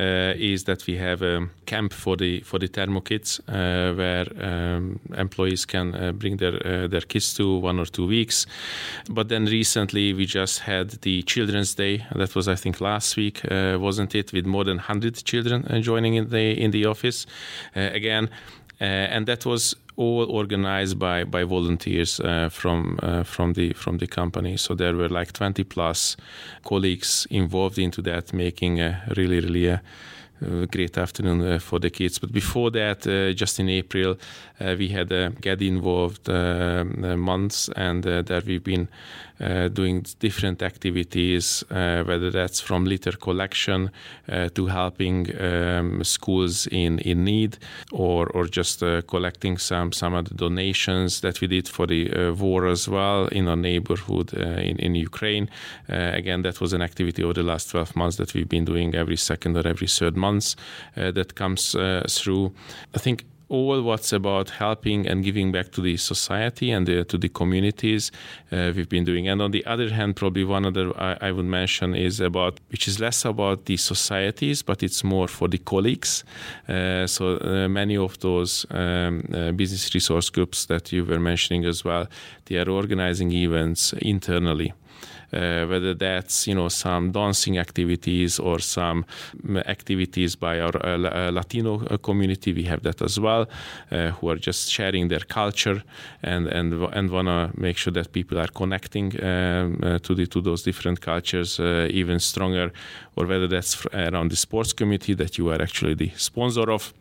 uh, 0.00 0.32
is 0.36 0.64
that 0.64 0.86
we 0.86 0.96
have 0.96 1.22
a 1.22 1.48
camp 1.66 1.92
for 1.92 2.16
the 2.16 2.40
for 2.40 2.58
the 2.58 2.66
thermo 2.66 3.00
kids 3.00 3.40
uh, 3.48 3.92
where 3.94 4.26
um, 4.40 4.98
employees 5.16 5.66
can 5.66 5.94
uh, 5.94 6.12
bring 6.12 6.38
their 6.38 6.88
their 6.88 7.02
kids 7.02 7.34
to 7.34 7.58
one 7.58 7.78
or 7.78 7.86
two 7.86 8.06
weeks. 8.06 8.46
But 9.10 9.28
then 9.28 9.44
recently 9.44 10.12
we 10.14 10.26
just 10.26 10.60
had 10.60 10.90
the 11.02 11.22
Children's 11.22 11.74
Day. 11.74 12.06
That 12.14 12.34
was 12.34 12.48
I 12.48 12.54
think 12.54 12.80
last 12.80 13.16
week, 13.16 13.40
wasn't 13.50 14.14
it? 14.14 14.32
With 14.32 14.46
more 14.46 14.64
than 14.64 14.76
100 14.76 15.24
children 15.24 15.82
joining 15.82 16.14
in 16.14 16.30
the 16.30 16.52
in 16.52 16.70
the 16.70 16.86
office. 16.86 17.26
again, 17.74 18.30
and 18.80 19.26
that 19.26 19.44
was 19.44 19.74
all 19.96 20.30
organized 20.30 20.98
by 20.98 21.24
by 21.24 21.44
volunteers 21.44 22.20
uh, 22.20 22.48
from 22.48 22.98
uh, 23.02 23.22
from 23.22 23.52
the 23.52 23.72
from 23.74 23.98
the 23.98 24.06
company. 24.06 24.56
So 24.56 24.74
there 24.74 24.96
were 24.96 25.08
like 25.08 25.32
20 25.32 25.64
plus 25.64 26.16
colleagues 26.64 27.26
involved 27.30 27.78
into 27.78 28.02
that, 28.02 28.32
making 28.32 28.80
a 28.80 29.02
really 29.16 29.40
really 29.40 29.66
a 29.68 29.82
uh, 30.42 30.66
great 30.66 30.96
afternoon 30.96 31.42
uh, 31.42 31.58
for 31.58 31.78
the 31.78 31.90
kids. 31.90 32.18
But 32.18 32.32
before 32.32 32.70
that, 32.70 33.06
uh, 33.06 33.32
just 33.32 33.60
in 33.60 33.68
April, 33.68 34.16
uh, 34.60 34.74
we 34.78 34.88
had 34.88 35.12
uh, 35.12 35.16
a 35.16 35.30
get 35.30 35.62
involved 35.62 36.28
uh, 36.28 36.84
months, 37.16 37.68
and 37.76 38.02
that 38.04 38.44
we've 38.46 38.64
been 38.64 38.88
doing 39.72 40.04
different 40.18 40.62
activities, 40.62 41.64
whether 41.70 42.30
that's 42.30 42.60
from 42.60 42.84
litter 42.84 43.12
collection 43.12 43.90
to 44.54 44.66
helping 44.66 45.34
um, 45.40 46.04
schools 46.04 46.66
in, 46.66 46.98
in 46.98 47.24
need, 47.24 47.56
or 47.90 48.26
or 48.34 48.46
just 48.46 48.80
collecting 49.06 49.56
some 49.56 49.92
some 49.92 50.12
of 50.12 50.28
the 50.28 50.34
donations 50.34 51.22
that 51.22 51.40
we 51.40 51.46
did 51.48 51.66
for 51.68 51.86
the 51.86 52.30
war 52.38 52.66
as 52.66 52.86
well 52.86 53.28
in 53.28 53.48
our 53.48 53.56
neighborhood 53.56 54.34
in 54.34 54.76
in 54.78 54.94
Ukraine. 54.94 55.48
again, 55.88 56.42
that 56.42 56.60
was 56.60 56.74
an 56.74 56.82
activity 56.82 57.24
over 57.24 57.32
the 57.32 57.42
last 57.42 57.70
12 57.70 57.96
months 57.96 58.16
that 58.16 58.34
we've 58.34 58.48
been 58.48 58.66
doing 58.66 58.94
every 58.94 59.16
second 59.16 59.56
or 59.56 59.66
every 59.66 59.88
third 59.88 60.16
month 60.16 60.29
uh, 60.96 61.10
that 61.12 61.34
comes 61.34 61.74
uh, 61.74 62.04
through. 62.08 62.52
I 62.94 62.98
think 62.98 63.24
all 63.50 63.82
what's 63.82 64.12
about 64.12 64.50
helping 64.50 65.06
and 65.08 65.24
giving 65.24 65.50
back 65.50 65.72
to 65.72 65.80
the 65.80 65.96
society 65.96 66.70
and 66.70 66.86
the, 66.86 67.04
to 67.04 67.18
the 67.18 67.28
communities 67.28 68.12
uh, 68.52 68.72
we've 68.74 68.88
been 68.88 69.04
doing. 69.04 69.28
And 69.28 69.42
on 69.42 69.50
the 69.50 69.66
other 69.66 69.90
hand, 69.90 70.14
probably 70.14 70.44
one 70.44 70.64
other 70.64 70.92
I, 70.98 71.18
I, 71.20 71.32
would 71.32 71.44
mention 71.44 71.94
is 71.94 72.20
about, 72.20 72.60
which 72.70 72.86
is 72.86 73.00
less 73.00 73.24
about 73.24 73.66
the 73.66 73.76
societies, 73.76 74.62
but 74.62 74.82
it's 74.84 75.02
more 75.02 75.26
for 75.26 75.48
the 75.48 75.58
colleagues. 75.58 76.22
Uh, 76.68 77.08
so 77.08 77.38
uh, 77.38 77.68
many 77.68 77.96
of 77.96 78.20
those 78.20 78.64
um, 78.70 79.24
uh, 79.34 79.50
business 79.50 79.92
resource 79.94 80.30
groups 80.30 80.66
that 80.66 80.92
you 80.92 81.04
were 81.04 81.20
mentioning 81.20 81.64
as 81.64 81.84
well, 81.84 82.06
they 82.46 82.56
are 82.56 82.70
organizing 82.70 83.32
events 83.32 83.92
internally. 83.94 84.72
Uh, 85.32 85.66
whether 85.66 85.94
that's 85.94 86.46
you 86.46 86.54
know 86.54 86.68
some 86.68 87.12
dancing 87.12 87.58
activities 87.58 88.38
or 88.38 88.58
some 88.58 89.04
activities 89.66 90.36
by 90.36 90.60
our 90.60 90.76
uh, 90.84 90.98
uh 90.98 91.30
Latino 91.32 91.78
community. 91.98 92.52
We 92.52 92.64
have 92.64 92.82
that 92.82 93.02
as 93.02 93.18
well, 93.18 93.46
who 93.90 94.28
are 94.28 94.36
just 94.36 94.70
sharing 94.70 95.08
their 95.08 95.20
culture 95.20 95.82
and 96.22 96.46
and 96.48 96.72
and 96.92 97.10
wanna 97.10 97.50
make 97.56 97.76
sure 97.76 97.92
that 97.92 98.12
people 98.12 98.38
are 98.38 98.48
connecting 98.48 99.06
um, 99.22 100.00
to 100.02 100.14
the 100.14 100.26
to 100.26 100.40
those 100.40 100.62
different 100.62 101.00
cultures 101.00 101.60
even 101.90 102.18
stronger, 102.20 102.72
or 103.16 103.26
whether 103.26 103.48
that's 103.48 103.86
around 103.92 104.30
the 104.30 104.36
sports 104.36 104.72
community 104.72 105.14
that 105.14 105.38
you 105.38 105.50
are 105.50 105.62
actually 105.62 105.94
the 105.94 106.10
sponsor 106.16 106.70
of. 106.70 106.92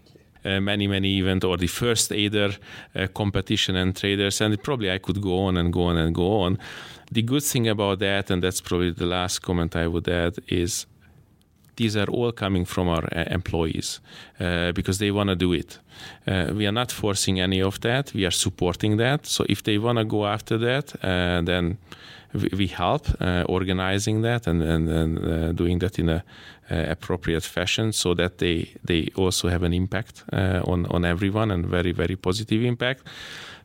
Uh, 0.46 0.62
many 0.62 0.88
many 0.88 1.20
event 1.20 1.44
or 1.44 1.58
the 1.58 1.68
first 1.68 2.14
aider 2.14 2.52
uh, 2.96 3.08
competition 3.08 3.76
and 3.76 3.94
traders 3.94 4.40
and 4.40 4.64
probably 4.64 4.90
i 4.90 4.98
could 4.98 5.22
go 5.22 5.40
on 5.40 5.58
and 5.58 5.74
go 5.74 5.84
on 5.84 5.98
and 5.98 6.16
go 6.16 6.40
on. 6.42 6.58
The 7.12 7.24
good 7.24 7.44
thing 7.44 7.68
about 7.68 8.00
that 8.00 8.32
and 8.32 8.42
that's 8.42 8.62
probably 8.62 8.92
the 8.92 9.06
last 9.06 9.40
comment 9.40 9.76
i 9.76 9.86
would 9.86 10.08
add 10.08 10.36
is 10.48 10.86
these 11.80 11.96
are 11.96 12.12
all 12.12 12.32
coming 12.34 12.66
from 12.66 12.90
our 12.90 13.06
uh, 13.06 13.24
employees 13.32 14.02
uh, 14.40 14.74
because 14.74 14.98
they 14.98 15.12
want 15.12 15.30
to 15.30 15.36
do 15.36 15.54
it. 15.54 15.80
Uh, 16.28 16.54
we 16.54 16.68
are 16.68 16.74
not 16.74 16.92
forcing 16.92 17.40
any 17.40 17.62
of 17.62 17.80
that. 17.80 18.14
We 18.14 18.26
are 18.26 18.36
supporting 18.36 18.98
that. 18.98 19.26
So 19.26 19.46
if 19.48 19.64
they 19.64 19.78
want 19.78 19.98
to 19.98 20.06
go 20.06 20.26
after 20.26 20.58
that, 20.58 20.94
uh, 21.02 21.42
then 21.46 21.78
we, 22.34 22.68
help 22.68 23.08
organizing 23.48 24.22
that 24.22 24.48
and, 24.48 24.62
and, 24.62 24.90
and 24.90 25.58
doing 25.58 25.80
that 25.80 25.98
in 25.98 26.10
a 26.10 26.24
uh, 26.72 26.86
appropriate 26.92 27.44
fashion 27.44 27.92
so 27.92 28.14
that 28.14 28.38
they 28.38 28.70
they 28.84 29.10
also 29.16 29.50
have 29.50 29.64
an 29.66 29.74
impact 29.74 30.24
uh, 30.32 30.62
on 30.72 30.86
on 30.92 31.04
everyone 31.04 31.54
and 31.54 31.66
very 31.66 31.92
very 31.92 32.16
positive 32.16 32.62
impact. 32.64 33.02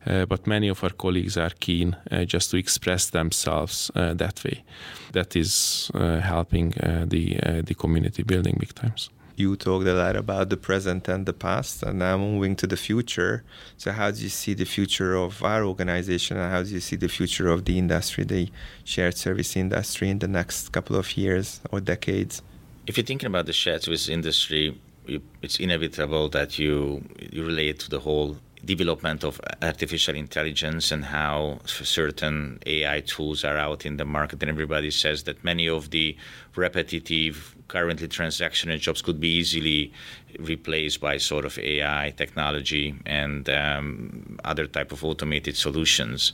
Uh, 0.07 0.27
but 0.27 0.47
many 0.47 0.69
of 0.69 0.83
our 0.85 0.91
colleagues 0.91 1.37
are 1.37 1.53
keen 1.61 1.97
uh, 2.11 2.25
just 2.25 2.51
to 2.51 2.57
express 2.57 3.11
themselves 3.11 3.91
uh, 3.95 4.15
that 4.15 4.43
way. 4.45 4.65
That 5.13 5.37
is 5.37 5.91
uh, 5.95 6.21
helping 6.21 6.71
the 6.71 7.63
the 7.65 7.75
community 7.75 8.23
building 8.23 8.57
big 8.59 8.75
times. 8.75 9.11
You 9.37 9.57
talked 9.57 9.87
a 9.87 9.95
lot 9.95 10.17
about 10.17 10.49
the 10.49 10.57
present 10.57 11.09
and 11.09 11.27
the 11.27 11.33
past, 11.33 11.83
and 11.83 11.99
now 11.99 12.17
moving 12.17 12.55
to 12.57 12.67
the 12.67 12.77
future. 12.77 13.43
So, 13.77 13.91
how 13.91 14.13
do 14.13 14.23
you 14.23 14.29
see 14.29 14.55
the 14.55 14.65
future 14.65 15.17
of 15.17 15.43
our 15.43 15.65
organization, 15.65 16.37
and 16.37 16.53
how 16.53 16.63
do 16.63 16.71
you 16.71 16.81
see 16.81 16.97
the 16.97 17.09
future 17.09 17.49
of 17.49 17.65
the 17.65 17.77
industry, 17.77 18.25
the 18.25 18.49
shared 18.85 19.17
service 19.17 19.57
industry, 19.57 20.09
in 20.09 20.19
the 20.19 20.29
next 20.29 20.71
couple 20.71 20.97
of 20.97 21.17
years 21.17 21.61
or 21.73 21.81
decades? 21.81 22.43
if 22.87 22.97
you're 22.97 23.05
thinking 23.05 23.27
about 23.27 23.47
the 23.47 23.53
shared 23.53 23.83
service 23.83 24.09
industry, 24.09 24.79
you, 25.07 25.23
it's 25.43 25.59
inevitable 25.59 26.29
that 26.31 26.59
you 26.59 27.03
you 27.33 27.45
relate 27.45 27.79
to 27.81 27.91
the 27.91 28.01
whole 28.01 28.37
development 28.65 29.25
of 29.25 29.41
artificial 29.63 30.15
intelligence 30.15 30.91
and 30.93 31.05
how 31.05 31.59
certain 31.65 32.59
AI 32.67 33.01
tools 33.01 33.45
are 33.45 33.57
out 33.57 33.87
in 33.87 33.97
the 33.97 34.05
market. 34.05 34.43
And 34.43 34.51
everybody 34.51 34.91
says 34.91 35.25
that 35.25 35.45
many 35.45 35.69
of 35.69 35.91
the 35.91 36.17
repetitive, 36.57 37.55
currently 37.69 38.09
transactional 38.09 38.79
jobs 38.79 39.03
could 39.03 39.21
be 39.21 39.37
easily 39.37 39.93
replaced 40.39 41.01
by 41.01 41.19
sort 41.19 41.45
of 41.45 41.59
AI 41.59 42.13
technology 42.17 42.95
and 43.07 43.49
um, 43.49 44.39
other 44.45 44.67
type 44.67 44.93
of 44.93 45.05
automated 45.05 45.57
solutions. 45.57 46.33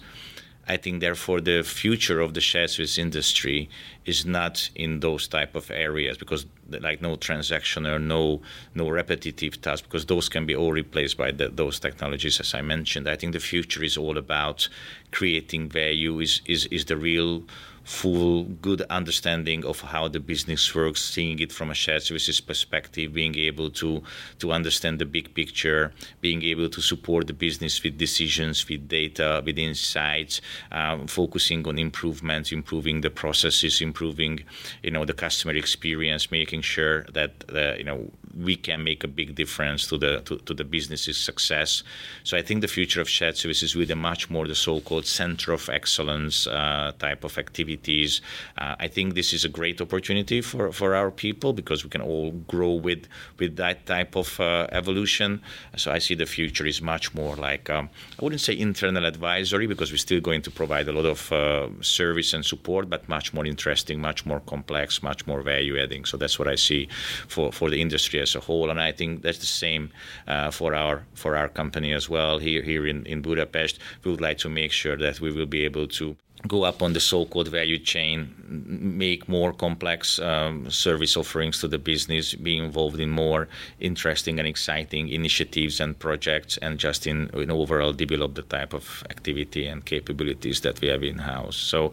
I 0.71 0.77
think 0.77 1.01
therefore 1.01 1.41
the 1.41 1.65
future 1.65 2.21
of 2.21 2.35
the 2.35 2.41
shared 2.41 2.71
service 2.71 2.97
industry 2.97 3.69
is 4.07 4.25
not 4.25 4.71
in 4.77 5.01
those 5.01 5.27
type 5.27 5.57
of 5.57 5.69
areas 5.69 6.17
because 6.17 6.47
like 6.69 7.03
no 7.03 7.17
transaction 7.17 7.89
or 7.89 7.99
no 7.99 8.41
no 8.77 8.89
repetitive 8.89 9.61
tasks 9.61 9.85
because 9.89 10.07
those 10.07 10.29
can 10.29 10.47
be 10.47 10.55
all 10.55 10.71
replaced 10.71 11.17
by 11.17 11.33
the, 11.33 11.49
those 11.49 11.81
technologies 11.81 12.39
as 12.39 12.55
I 12.55 12.63
mentioned. 12.63 13.09
I 13.09 13.17
think 13.17 13.33
the 13.33 13.41
future 13.41 13.83
is 13.83 13.97
all 13.97 14.17
about 14.17 14.69
creating 15.11 15.71
value 15.71 16.21
is 16.21 16.41
is, 16.47 16.67
is 16.67 16.85
the 16.85 16.97
real 16.97 17.43
full 17.85 18.45
good 18.45 18.83
understanding 18.91 19.65
of 19.65 19.81
how 19.81 20.09
the 20.09 20.21
business 20.21 20.75
works, 20.75 21.03
seeing 21.03 21.39
it 21.41 21.53
from 21.53 21.71
a 21.71 21.75
shared 21.75 22.03
services 22.03 22.41
perspective, 22.41 23.13
being 23.13 23.37
able 23.37 23.71
to 23.71 24.03
to 24.39 24.53
understand 24.53 24.99
the 24.99 25.05
big 25.05 25.35
picture, 25.35 25.93
being 26.21 26.43
able 26.43 26.69
to 26.69 26.81
support 26.81 27.27
the 27.27 27.33
business 27.33 27.83
with 27.83 27.99
decisions, 27.99 28.69
with 28.69 28.89
data, 28.89 29.43
with 29.45 29.59
insights, 29.59 30.41
um, 30.73 31.07
focusing 31.07 31.67
on 31.67 31.79
improvements, 31.79 32.53
improving 32.53 33.01
the 33.01 33.11
processes, 33.11 33.81
improving 33.81 34.41
you 34.83 34.91
know 34.91 35.05
the 35.05 35.15
customer 35.15 35.55
experience, 35.55 36.31
making 36.31 36.63
sure 36.63 37.05
that 37.13 37.45
uh, 37.53 37.75
you 37.77 37.85
know 37.85 38.11
we 38.37 38.57
can 38.57 38.85
make 38.85 39.03
a 39.03 39.09
big 39.09 39.35
difference 39.35 39.87
to 39.89 39.99
the 39.99 40.21
to, 40.21 40.39
to 40.39 40.55
the 40.55 40.65
business's 40.65 41.19
success. 41.19 41.83
So 42.25 42.37
I 42.37 42.43
think 42.43 42.61
the 42.61 42.69
future 42.69 43.01
of 43.01 43.09
shared 43.09 43.37
services 43.37 43.75
will 43.75 43.87
be 43.87 43.95
much 43.95 44.31
more 44.31 44.47
the 44.47 44.55
so-called 44.55 45.07
center 45.07 45.53
of 45.53 45.69
excellence 45.69 46.47
uh, 46.47 46.93
type 46.99 47.25
of 47.25 47.39
activities. 47.71 48.21
Uh, 48.59 48.75
I 48.79 48.89
think 48.89 49.15
this 49.15 49.33
is 49.33 49.45
a 49.45 49.49
great 49.49 49.81
opportunity 49.81 50.41
for, 50.41 50.73
for 50.73 50.95
our 50.95 51.11
people 51.11 51.53
because 51.53 51.85
we 51.85 51.91
can 51.91 52.03
all 52.03 52.33
grow 52.49 52.73
with 52.73 53.07
with 53.39 53.57
that 53.57 53.87
type 53.87 54.17
of 54.17 54.41
uh, 54.41 54.67
evolution. 54.73 55.41
So 55.77 55.93
I 55.93 56.01
see 56.01 56.17
the 56.17 56.27
future 56.27 56.67
is 56.67 56.81
much 56.83 57.15
more 57.15 57.37
like 57.37 57.71
um, 57.71 57.89
I 58.19 58.25
wouldn't 58.25 58.41
say 58.41 58.55
internal 58.59 59.05
advisory 59.07 59.67
because 59.67 59.91
we're 59.93 60.07
still 60.09 60.21
going 60.21 60.43
to 60.43 60.51
provide 60.51 60.89
a 60.89 60.93
lot 60.93 61.07
of 61.07 61.33
uh, 61.33 61.69
service 61.81 62.35
and 62.37 62.45
support, 62.45 62.89
but 62.89 63.09
much 63.09 63.33
more 63.35 63.47
interesting, 63.47 64.01
much 64.01 64.27
more 64.27 64.41
complex, 64.41 65.03
much 65.03 65.27
more 65.27 65.43
value 65.43 65.79
adding. 65.79 66.05
So 66.07 66.17
that's 66.17 66.39
what 66.39 66.49
I 66.49 66.57
see 66.57 66.89
for 67.29 67.53
for 67.53 67.71
the 67.71 67.81
industry 67.81 68.21
as 68.21 68.37
a 68.37 68.41
whole. 68.41 68.71
And 68.71 68.81
I 68.81 68.93
think 68.93 69.23
that's 69.23 69.39
the 69.39 69.53
same 69.65 69.91
uh, 70.27 70.51
for 70.51 70.75
our 70.75 71.03
for 71.15 71.37
our 71.37 71.49
company 71.49 71.95
as 71.95 72.09
well. 72.09 72.39
Here 72.41 72.63
here 72.63 72.87
in, 72.87 73.07
in 73.07 73.23
Budapest, 73.23 73.79
we 74.03 74.11
would 74.11 74.21
like 74.29 74.39
to 74.39 74.49
make 74.49 74.73
sure 74.73 74.97
that 74.97 75.21
we 75.21 75.31
will 75.33 75.51
be 75.59 75.65
able 75.65 75.87
to 76.01 76.17
go 76.47 76.65
up 76.65 76.83
on 76.83 76.93
the 76.93 77.01
so-called 77.01 77.49
value 77.49 77.79
chain, 77.79 78.35
make 78.49 79.29
more 79.29 79.53
complex 79.53 80.19
um, 80.19 80.71
service 80.71 81.17
offerings 81.17 81.61
to 81.61 81.69
the 81.69 81.79
business, 81.79 82.35
be 82.35 82.57
involved 82.57 82.99
in 82.99 83.11
more 83.11 83.49
interesting 83.79 84.39
and 84.39 84.49
exciting 84.49 85.09
initiatives 85.09 85.81
and 85.81 85.99
projects, 85.99 86.57
and 86.59 86.79
just 86.79 87.07
in, 87.07 87.29
in 87.35 87.51
overall 87.51 87.93
develop 87.93 88.35
the 88.35 88.43
type 88.43 88.73
of 88.73 89.05
activity 89.11 89.67
and 89.67 89.85
capabilities 89.85 90.61
that 90.63 90.81
we 90.81 90.89
have 90.89 91.03
in 91.03 91.19
house. 91.19 91.57
So 91.57 91.93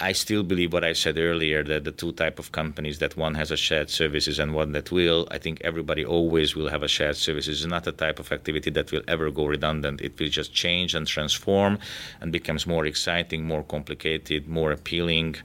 I 0.00 0.12
still 0.12 0.42
believe 0.42 0.72
what 0.72 0.84
I 0.84 0.92
said 0.92 1.16
earlier 1.16 1.64
that 1.64 1.84
the 1.84 1.92
two 1.92 2.12
type 2.12 2.38
of 2.38 2.52
companies 2.52 2.98
that 2.98 3.16
one 3.16 3.34
has 3.34 3.50
a 3.50 3.56
shared 3.56 3.88
services 3.88 4.38
and 4.38 4.54
one 4.54 4.72
that 4.72 4.92
will. 4.92 5.26
I 5.30 5.38
think 5.38 5.60
everybody 5.62 6.04
always 6.04 6.54
will 6.54 6.68
have 6.68 6.82
a 6.82 6.88
shared 6.88 7.16
services. 7.16 7.62
It's 7.62 7.70
not 7.70 7.86
a 7.86 7.92
type 7.92 8.18
of 8.18 8.30
activity 8.30 8.70
that 8.70 8.92
will 8.92 9.02
ever 9.08 9.30
go 9.30 9.46
redundant. 9.46 10.02
It 10.02 10.18
will 10.18 10.28
just 10.28 10.52
change 10.52 10.94
and 10.94 11.06
transform 11.06 11.78
and 12.20 12.30
becomes 12.30 12.66
more 12.66 12.84
exciting, 12.84 13.44
more 13.44 13.62
complicated, 13.62 14.46
more 14.46 14.70
appealing, 14.70 15.36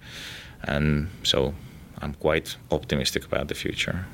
and 0.63 1.09
so 1.23 1.53
I'm 2.01 2.13
quite 2.13 2.57
optimistic 2.71 3.25
about 3.25 3.47
the 3.47 3.55
future. 3.55 4.05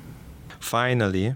Finally, 0.60 1.34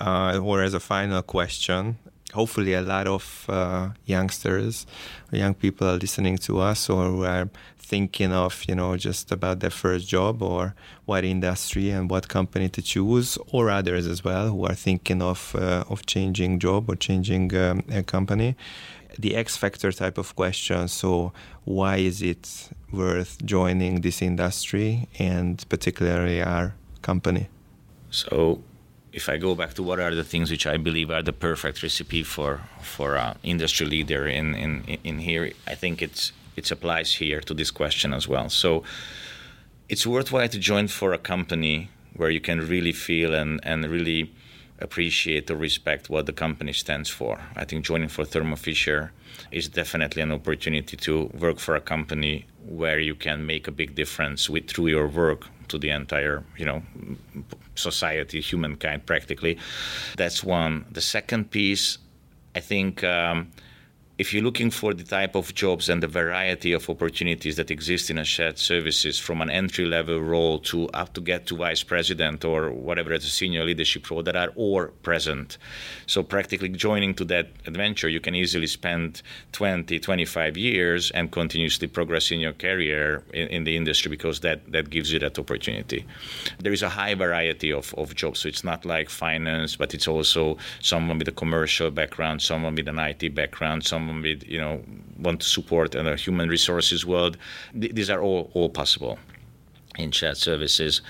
uh, 0.00 0.40
or 0.42 0.62
as 0.62 0.74
a 0.74 0.80
final 0.80 1.22
question, 1.22 1.98
hopefully 2.38 2.74
a 2.74 2.82
lot 2.94 3.06
of 3.16 3.24
uh, 3.48 3.88
youngsters 4.04 4.86
young 5.32 5.54
people 5.54 5.84
are 5.88 5.98
listening 6.04 6.36
to 6.36 6.52
us 6.60 6.80
or 6.88 7.26
are 7.26 7.48
thinking 7.86 8.32
of 8.32 8.64
you 8.68 8.74
know 8.74 8.96
just 8.96 9.30
about 9.30 9.60
their 9.60 9.70
first 9.70 10.08
job 10.08 10.42
or 10.42 10.74
what 11.04 11.24
industry 11.24 11.90
and 11.90 12.10
what 12.10 12.28
company 12.28 12.68
to 12.68 12.82
choose 12.82 13.38
or 13.52 13.70
others 13.70 14.06
as 14.06 14.24
well 14.24 14.48
who 14.48 14.66
are 14.66 14.74
thinking 14.74 15.22
of 15.22 15.54
uh, 15.54 15.84
of 15.88 16.04
changing 16.06 16.58
job 16.58 16.90
or 16.90 16.96
changing 16.96 17.54
um, 17.56 17.84
a 17.90 18.02
company. 18.02 18.56
The 19.18 19.36
x 19.36 19.56
factor 19.56 19.92
type 19.92 20.18
of 20.18 20.34
question 20.34 20.88
so 20.88 21.32
why 21.64 21.96
is 22.10 22.22
it 22.22 22.70
worth 22.92 23.32
joining 23.44 24.00
this 24.00 24.20
industry 24.20 25.08
and 25.18 25.64
particularly 25.68 26.42
our 26.42 26.74
company? 27.02 27.48
So 28.10 28.62
if 29.16 29.30
I 29.30 29.38
go 29.38 29.54
back 29.54 29.72
to 29.74 29.82
what 29.82 29.98
are 29.98 30.14
the 30.14 30.22
things 30.22 30.50
which 30.50 30.66
I 30.66 30.76
believe 30.76 31.10
are 31.10 31.22
the 31.22 31.32
perfect 31.32 31.82
recipe 31.82 32.22
for 32.22 32.60
for 32.82 33.16
an 33.16 33.38
industry 33.42 33.86
leader 33.86 34.28
in, 34.28 34.54
in 34.54 34.72
in 35.10 35.18
here, 35.18 35.44
I 35.66 35.74
think 35.74 36.02
it's 36.02 36.32
it 36.56 36.70
applies 36.70 37.10
here 37.22 37.40
to 37.48 37.54
this 37.54 37.70
question 37.70 38.12
as 38.12 38.28
well. 38.28 38.48
So 38.50 38.82
it's 39.88 40.06
worthwhile 40.06 40.48
to 40.48 40.58
join 40.58 40.86
for 40.88 41.12
a 41.14 41.18
company 41.32 41.88
where 42.18 42.30
you 42.36 42.40
can 42.40 42.58
really 42.74 42.92
feel 42.92 43.34
and, 43.34 43.60
and 43.62 43.78
really 43.86 44.22
appreciate 44.80 45.50
or 45.50 45.56
respect 45.56 46.10
what 46.10 46.26
the 46.26 46.32
company 46.32 46.72
stands 46.72 47.08
for. 47.08 47.34
I 47.62 47.64
think 47.64 47.84
joining 47.84 48.08
for 48.08 48.24
Thermo 48.24 48.56
Fisher 48.56 49.12
is 49.50 49.68
definitely 49.68 50.22
an 50.22 50.32
opportunity 50.32 50.96
to 50.96 51.30
work 51.44 51.58
for 51.58 51.74
a 51.76 51.80
company 51.80 52.46
where 52.80 52.98
you 52.98 53.14
can 53.14 53.46
make 53.46 53.68
a 53.68 53.70
big 53.70 53.94
difference 53.94 54.50
with 54.50 54.68
through 54.68 54.88
your 54.88 55.08
work 55.08 55.46
to 55.68 55.78
the 55.78 55.90
entire, 55.90 56.42
you 56.58 56.66
know, 56.66 56.82
society, 57.78 58.40
humankind, 58.40 59.06
practically. 59.06 59.58
That's 60.16 60.42
one. 60.42 60.86
The 60.90 61.00
second 61.00 61.50
piece, 61.50 61.98
I 62.54 62.60
think. 62.60 63.04
Um, 63.04 63.50
if 64.18 64.32
you're 64.32 64.42
looking 64.42 64.70
for 64.70 64.94
the 64.94 65.04
type 65.04 65.34
of 65.34 65.54
jobs 65.54 65.90
and 65.90 66.02
the 66.02 66.06
variety 66.06 66.72
of 66.72 66.88
opportunities 66.88 67.56
that 67.56 67.70
exist 67.70 68.08
in 68.08 68.16
a 68.16 68.24
shared 68.24 68.58
services 68.58 69.18
from 69.18 69.42
an 69.42 69.50
entry 69.50 69.84
level 69.84 70.20
role 70.20 70.58
to 70.58 70.88
up 70.90 71.12
to 71.12 71.20
get 71.20 71.46
to 71.46 71.54
vice 71.54 71.82
president 71.82 72.42
or 72.42 72.70
whatever 72.70 73.12
as 73.12 73.26
a 73.26 73.28
senior 73.28 73.62
leadership 73.64 74.10
role 74.10 74.22
that 74.22 74.34
are 74.34 74.52
all 74.56 74.86
present. 75.02 75.58
So 76.06 76.22
practically 76.22 76.70
joining 76.70 77.12
to 77.14 77.24
that 77.26 77.50
adventure 77.66 78.08
you 78.08 78.20
can 78.20 78.34
easily 78.34 78.66
spend 78.66 79.20
20 79.52 79.98
25 79.98 80.56
years 80.56 81.10
and 81.10 81.30
continuously 81.30 81.86
progress 81.86 82.30
in 82.30 82.40
your 82.40 82.54
career 82.54 83.22
in, 83.34 83.48
in 83.48 83.64
the 83.64 83.76
industry 83.76 84.08
because 84.08 84.40
that 84.40 84.72
that 84.72 84.88
gives 84.88 85.12
you 85.12 85.18
that 85.18 85.38
opportunity. 85.38 86.06
There 86.58 86.72
is 86.72 86.82
a 86.82 86.88
high 86.88 87.14
variety 87.14 87.70
of, 87.70 87.94
of 87.98 88.14
jobs. 88.14 88.40
So 88.40 88.48
it's 88.48 88.64
not 88.64 88.86
like 88.86 89.10
finance 89.10 89.76
but 89.76 89.92
it's 89.92 90.08
also 90.08 90.56
someone 90.80 91.18
with 91.18 91.28
a 91.28 91.32
commercial 91.32 91.90
background 91.90 92.40
someone 92.40 92.74
with 92.74 92.88
an 92.88 92.98
IT 92.98 93.34
background 93.34 93.84
someone 93.84 94.05
someone 94.06 94.22
with 94.22 94.44
you 94.44 94.58
know 94.58 94.82
want 95.18 95.40
to 95.40 95.48
support 95.48 95.94
in 95.94 96.06
a 96.06 96.16
human 96.16 96.48
resources 96.48 97.04
world. 97.04 97.36
Th- 97.80 97.94
these 97.94 98.10
are 98.10 98.22
all 98.22 98.50
all 98.54 98.68
possible 98.68 99.18
in 99.98 100.10
shared 100.12 100.36
services, 100.36 101.02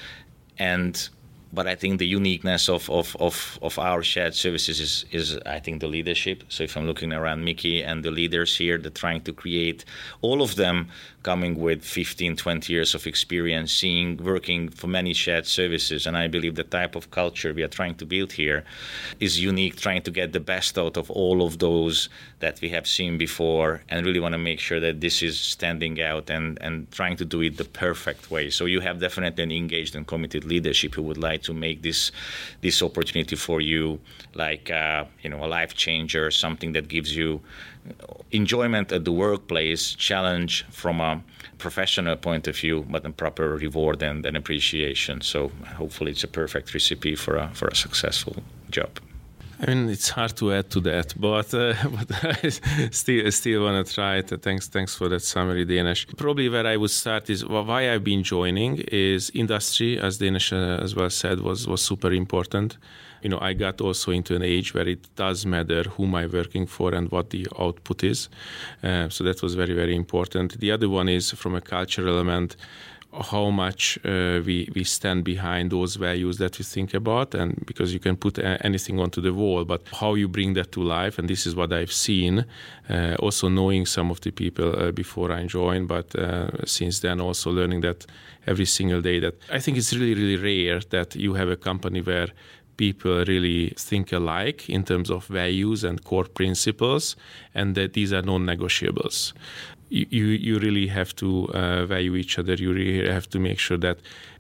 and 0.59 1.09
but 1.53 1.67
I 1.67 1.75
think 1.75 1.99
the 1.99 2.07
uniqueness 2.07 2.69
of, 2.69 2.91
of, 2.91 3.17
of, 3.19 3.59
of 3.63 3.79
our 3.79 4.03
shared 4.03 4.35
services 4.35 4.81
is, 4.81 5.05
is, 5.13 5.39
I 5.47 5.61
think, 5.61 5.81
the 5.81 5.87
leadership. 5.87 6.43
So 6.49 6.65
if 6.65 6.77
I'm 6.77 6.87
looking 6.87 7.13
around 7.13 7.45
Mickey 7.45 7.83
and 7.83 8.05
the 8.05 8.11
leaders 8.11 8.57
here, 8.59 8.79
they're 8.79 8.91
trying 8.91 9.23
to 9.23 9.33
create 9.33 9.85
all 10.21 10.43
of 10.43 10.57
them 10.57 10.89
coming 11.27 11.57
with 11.57 11.85
15, 11.85 12.37
20 12.37 12.73
years 12.73 12.95
of 12.95 13.05
experience, 13.05 13.73
seeing, 13.73 14.17
working 14.19 14.69
for 14.69 14.87
many 14.87 15.13
shared 15.13 15.45
services. 15.45 16.07
And 16.07 16.17
I 16.17 16.29
believe 16.29 16.55
the 16.55 16.71
type 16.79 16.95
of 16.95 17.11
culture 17.11 17.53
we 17.53 17.65
are 17.65 17.75
trying 17.81 17.97
to 17.97 18.07
build 18.07 18.31
here 18.31 18.63
is 19.19 19.43
unique, 19.43 19.75
trying 19.75 20.03
to 20.03 20.13
get 20.13 20.33
the 20.33 20.39
best 20.39 20.79
out 20.79 20.97
of 20.97 21.11
all 21.11 21.43
of 21.43 21.59
those 21.59 22.09
that 22.39 22.61
we 22.61 22.69
have 22.69 22.87
seen 22.87 23.19
before 23.19 23.83
and 23.89 24.07
really 24.07 24.21
want 24.21 24.35
to 24.35 24.39
make 24.39 24.61
sure 24.61 24.79
that 24.79 25.01
this 25.01 25.21
is 25.21 25.37
standing 25.41 26.01
out 26.01 26.31
and, 26.31 26.59
and 26.61 26.89
trying 26.93 27.17
to 27.17 27.25
do 27.25 27.41
it 27.43 27.57
the 27.57 27.65
perfect 27.65 28.31
way. 28.31 28.49
So 28.49 28.67
you 28.67 28.81
have 28.81 29.01
definitely 29.01 29.43
an 29.43 29.51
engaged 29.51 29.97
and 29.97 30.07
committed 30.07 30.45
leadership 30.45 30.95
who 30.95 31.03
would 31.03 31.19
like 31.19 31.43
to 31.49 31.53
make 31.53 31.83
this 31.83 32.13
this 32.61 32.83
opportunity 32.83 33.37
for 33.37 33.61
you 33.61 33.99
like 34.35 34.71
uh, 34.71 35.05
you 35.23 35.31
know 35.31 35.45
a 35.45 35.49
life 35.59 35.75
changer, 35.75 36.31
something 36.31 36.73
that 36.73 36.87
gives 36.89 37.17
you 37.17 37.41
enjoyment 38.31 38.93
at 38.93 39.05
the 39.05 39.13
workplace, 39.13 39.95
challenge 39.95 40.65
from 40.71 41.01
a 41.01 41.23
professional 41.59 42.17
point 42.17 42.47
of 42.49 42.57
view, 42.57 42.85
but 42.89 43.05
a 43.07 43.11
proper 43.11 43.57
reward 43.57 44.03
and, 44.03 44.25
and 44.27 44.37
appreciation. 44.37 45.21
So 45.21 45.51
hopefully, 45.77 46.13
it's 46.13 46.25
a 46.25 46.29
perfect 46.29 46.75
recipe 46.75 47.15
for 47.17 47.37
a 47.37 47.51
for 47.55 47.69
a 47.69 47.75
successful 47.75 48.37
job. 48.71 49.01
I 49.59 49.67
mean, 49.67 49.89
it's 49.89 50.11
hard 50.11 50.37
to 50.37 50.53
add 50.53 50.69
to 50.71 50.81
that, 50.81 51.15
but 51.19 51.55
uh, 51.55 51.75
but 51.97 52.09
I 52.25 52.49
still 52.91 53.31
still 53.33 53.65
want 53.65 53.87
to 53.87 53.95
try 53.95 54.17
it. 54.17 54.29
Thanks, 54.43 54.69
thanks 54.69 54.95
for 54.95 55.09
that 55.09 55.21
summary, 55.21 55.65
Dénes. 55.65 56.07
Probably 56.17 56.49
where 56.49 56.67
I 56.67 56.77
would 56.77 56.91
start 56.91 57.31
is 57.31 57.45
why 57.45 57.91
I've 57.93 58.05
been 58.05 58.23
joining 58.23 58.79
is 58.93 59.31
industry, 59.35 59.99
as 59.99 60.19
Dénes 60.19 60.53
uh, 60.53 60.83
as 60.83 60.95
well 60.95 61.11
said, 61.11 61.41
was 61.41 61.67
was 61.67 61.81
super 61.83 62.13
important 62.13 62.77
you 63.23 63.29
know, 63.29 63.39
I 63.41 63.53
got 63.53 63.81
also 63.81 64.11
into 64.13 64.35
an 64.35 64.43
age 64.43 64.75
where 64.75 64.89
it 64.89 65.15
does 65.17 65.47
matter 65.47 65.85
whom 65.85 66.15
I'm 66.15 66.33
working 66.33 66.67
for 66.67 66.95
and 66.95 67.11
what 67.11 67.31
the 67.31 67.47
output 67.59 68.05
is. 68.05 68.29
Uh, 68.83 69.09
so 69.09 69.25
that 69.25 69.43
was 69.43 69.55
very, 69.55 69.75
very 69.75 69.95
important. 69.95 70.59
The 70.61 70.71
other 70.71 70.89
one 70.89 71.09
is 71.09 71.33
from 71.33 71.55
a 71.55 71.61
cultural 71.61 72.19
element 72.19 72.57
how 73.23 73.51
much 73.51 73.99
uh, 74.05 74.41
we 74.45 74.69
we 74.75 74.85
stand 74.85 75.25
behind 75.25 75.71
those 75.71 75.97
values 75.97 76.39
that 76.39 76.59
we 76.59 76.65
think 76.65 76.95
about 76.95 77.35
and 77.35 77.65
because 77.67 77.93
you 77.93 78.01
can 78.01 78.17
put 78.17 78.39
anything 78.39 79.01
onto 79.01 79.21
the 79.21 79.33
wall 79.33 79.65
but 79.65 79.83
how 80.01 80.15
you 80.15 80.29
bring 80.29 80.55
that 80.55 80.73
to 80.73 80.83
life 80.83 81.19
and 81.19 81.29
this 81.29 81.47
is 81.47 81.55
what 81.55 81.73
I've 81.73 81.93
seen 81.93 82.45
uh, 82.91 83.17
also 83.19 83.49
knowing 83.49 83.87
some 83.87 84.11
of 84.11 84.21
the 84.21 84.31
people 84.31 84.75
uh, 84.79 84.93
before 84.93 85.33
I 85.33 85.47
joined 85.47 85.89
but 85.89 86.15
uh, 86.17 86.65
since 86.67 87.01
then 87.01 87.21
also 87.21 87.51
learning 87.51 87.81
that 87.83 88.07
every 88.47 88.67
single 88.67 89.01
day 89.01 89.19
that 89.21 89.35
I 89.51 89.61
think 89.61 89.77
it's 89.79 89.93
really 89.95 90.15
really 90.15 90.37
rare 90.37 90.81
that 90.91 91.17
you 91.17 91.35
have 91.35 91.49
a 91.49 91.57
company 91.57 92.01
where 92.03 92.29
people 92.77 93.25
really 93.25 93.73
think 93.77 94.13
alike 94.13 94.69
in 94.69 94.85
terms 94.85 95.11
of 95.11 95.27
values 95.27 95.85
and 95.85 96.03
core 96.05 96.29
principles, 96.29 97.17
and 97.55 97.75
that 97.75 97.93
these 97.93 98.13
are 98.13 98.23
non-negotiables. 98.23 99.33
You, 99.89 100.27
you 100.27 100.59
really 100.59 100.89
have 100.89 101.15
to 101.17 101.47
uh, 101.55 101.87
value 101.87 102.17
each 102.17 102.41
other. 102.41 102.55
You 102.55 102.73
really 102.73 103.09
have 103.09 103.29
to 103.31 103.39
make 103.39 103.61
sure 103.61 103.79
that 103.79 103.99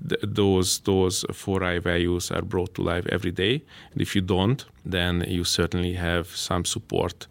th- 0.08 0.20
those 0.24 0.80
those 0.80 1.24
four 1.32 1.62
I 1.62 1.78
values 1.78 2.32
are 2.32 2.42
brought 2.42 2.74
to 2.74 2.82
life 2.82 3.06
every 3.12 3.30
day. 3.30 3.62
And 3.92 4.02
if 4.02 4.16
you 4.16 4.22
don't, 4.22 4.64
then 4.84 5.24
you 5.28 5.44
certainly 5.44 5.94
have 5.94 6.26
some 6.34 6.64
support 6.64 7.28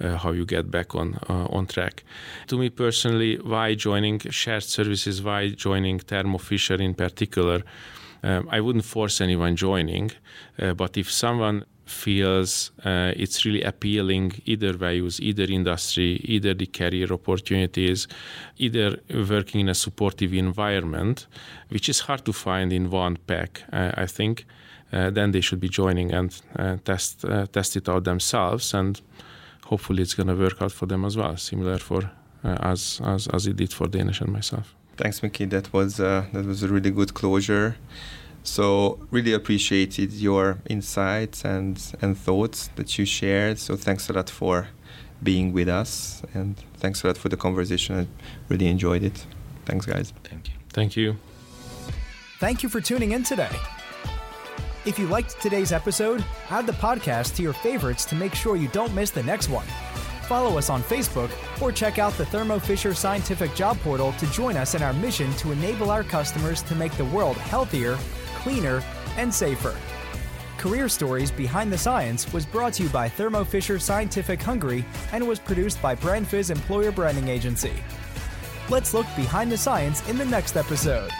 uh, 0.00 0.16
how 0.16 0.32
you 0.32 0.46
get 0.46 0.70
back 0.70 0.94
on 0.94 1.18
uh, 1.28 1.56
on 1.56 1.66
track. 1.66 2.04
To 2.46 2.56
me 2.56 2.70
personally, 2.70 3.36
why 3.36 3.74
joining 3.74 4.18
shared 4.30 4.64
services? 4.64 5.20
Why 5.22 5.50
joining 5.50 5.98
Thermo 5.98 6.38
Fisher 6.38 6.80
in 6.80 6.94
particular? 6.94 7.62
Um, 8.22 8.48
I 8.50 8.60
wouldn't 8.60 8.84
force 8.84 9.20
anyone 9.20 9.56
joining, 9.56 10.10
uh, 10.60 10.74
but 10.74 10.96
if 10.96 11.10
someone 11.10 11.64
feels 11.88 12.70
uh, 12.84 13.12
it's 13.16 13.44
really 13.44 13.62
appealing 13.62 14.32
either 14.44 14.72
values 14.72 15.20
either 15.20 15.44
industry 15.44 16.20
either 16.24 16.54
the 16.54 16.66
career 16.66 17.10
opportunities 17.12 18.06
either 18.58 18.98
working 19.30 19.60
in 19.62 19.68
a 19.68 19.74
supportive 19.74 20.32
environment 20.34 21.26
which 21.68 21.88
is 21.88 22.00
hard 22.00 22.24
to 22.24 22.32
find 22.32 22.72
in 22.72 22.90
one 22.90 23.16
pack 23.26 23.62
uh, 23.72 23.90
i 23.94 24.06
think 24.06 24.44
uh, 24.92 25.10
then 25.10 25.32
they 25.32 25.40
should 25.40 25.60
be 25.60 25.68
joining 25.68 26.12
and 26.12 26.40
uh, 26.56 26.76
test 26.84 27.24
uh, 27.24 27.46
test 27.46 27.76
it 27.76 27.88
out 27.88 28.04
themselves 28.04 28.74
and 28.74 29.00
hopefully 29.64 30.02
it's 30.02 30.14
going 30.14 30.28
to 30.28 30.36
work 30.36 30.60
out 30.62 30.72
for 30.72 30.86
them 30.86 31.04
as 31.04 31.16
well 31.16 31.36
similar 31.36 31.78
for 31.78 32.10
as, 32.44 33.00
as 33.04 33.26
as 33.28 33.46
it 33.46 33.56
did 33.56 33.72
for 33.72 33.88
Dénes 33.88 34.20
and 34.20 34.32
myself 34.32 34.77
Thanks, 34.98 35.22
Mickey. 35.22 35.44
That 35.44 35.72
was 35.72 36.00
uh, 36.00 36.24
that 36.32 36.44
was 36.44 36.64
a 36.64 36.68
really 36.68 36.90
good 36.90 37.14
closure. 37.14 37.76
So 38.42 38.98
really 39.12 39.32
appreciated 39.32 40.12
your 40.12 40.58
insights 40.68 41.44
and 41.44 41.80
and 42.02 42.18
thoughts 42.18 42.68
that 42.76 42.98
you 42.98 43.04
shared. 43.04 43.58
So 43.58 43.76
thanks 43.76 44.10
a 44.10 44.12
lot 44.12 44.28
for 44.28 44.68
being 45.22 45.52
with 45.52 45.68
us, 45.68 46.22
and 46.34 46.56
thanks 46.78 47.04
a 47.04 47.08
lot 47.08 47.16
for 47.16 47.28
the 47.28 47.36
conversation. 47.36 47.96
I 47.96 48.06
really 48.48 48.66
enjoyed 48.66 49.04
it. 49.04 49.24
Thanks, 49.66 49.86
guys. 49.86 50.12
Thank 50.24 50.48
you. 50.48 50.54
Thank 50.70 50.96
you. 50.96 51.16
Thank 52.40 52.62
you 52.62 52.68
for 52.68 52.80
tuning 52.80 53.12
in 53.12 53.22
today. 53.22 53.54
If 54.84 54.98
you 54.98 55.06
liked 55.06 55.40
today's 55.40 55.70
episode, 55.70 56.24
add 56.50 56.66
the 56.66 56.72
podcast 56.72 57.36
to 57.36 57.42
your 57.42 57.52
favorites 57.52 58.04
to 58.06 58.16
make 58.16 58.34
sure 58.34 58.56
you 58.56 58.68
don't 58.68 58.94
miss 58.94 59.10
the 59.10 59.22
next 59.22 59.48
one 59.48 59.66
follow 60.28 60.58
us 60.58 60.68
on 60.70 60.82
Facebook, 60.82 61.30
or 61.60 61.72
check 61.72 61.98
out 61.98 62.12
the 62.12 62.26
Thermo 62.26 62.58
Fisher 62.58 62.94
Scientific 62.94 63.54
Job 63.54 63.78
Portal 63.80 64.12
to 64.12 64.30
join 64.30 64.56
us 64.56 64.74
in 64.74 64.82
our 64.82 64.92
mission 64.92 65.32
to 65.36 65.52
enable 65.52 65.90
our 65.90 66.04
customers 66.04 66.62
to 66.62 66.74
make 66.74 66.92
the 66.92 67.06
world 67.06 67.36
healthier, 67.36 67.96
cleaner, 68.36 68.82
and 69.16 69.34
safer. 69.34 69.74
Career 70.58 70.88
Stories 70.88 71.30
Behind 71.30 71.72
the 71.72 71.78
Science 71.78 72.32
was 72.32 72.44
brought 72.44 72.74
to 72.74 72.82
you 72.82 72.88
by 72.90 73.08
Thermo 73.08 73.44
Fisher 73.44 73.78
Scientific 73.78 74.42
Hungary 74.42 74.84
and 75.12 75.26
was 75.26 75.38
produced 75.38 75.80
by 75.80 75.94
BrandFizz 75.96 76.50
Employer 76.50 76.92
Branding 76.92 77.28
Agency. 77.28 77.72
Let's 78.68 78.92
look 78.92 79.06
behind 79.16 79.50
the 79.50 79.56
science 79.56 80.06
in 80.08 80.18
the 80.18 80.26
next 80.26 80.56
episode. 80.56 81.10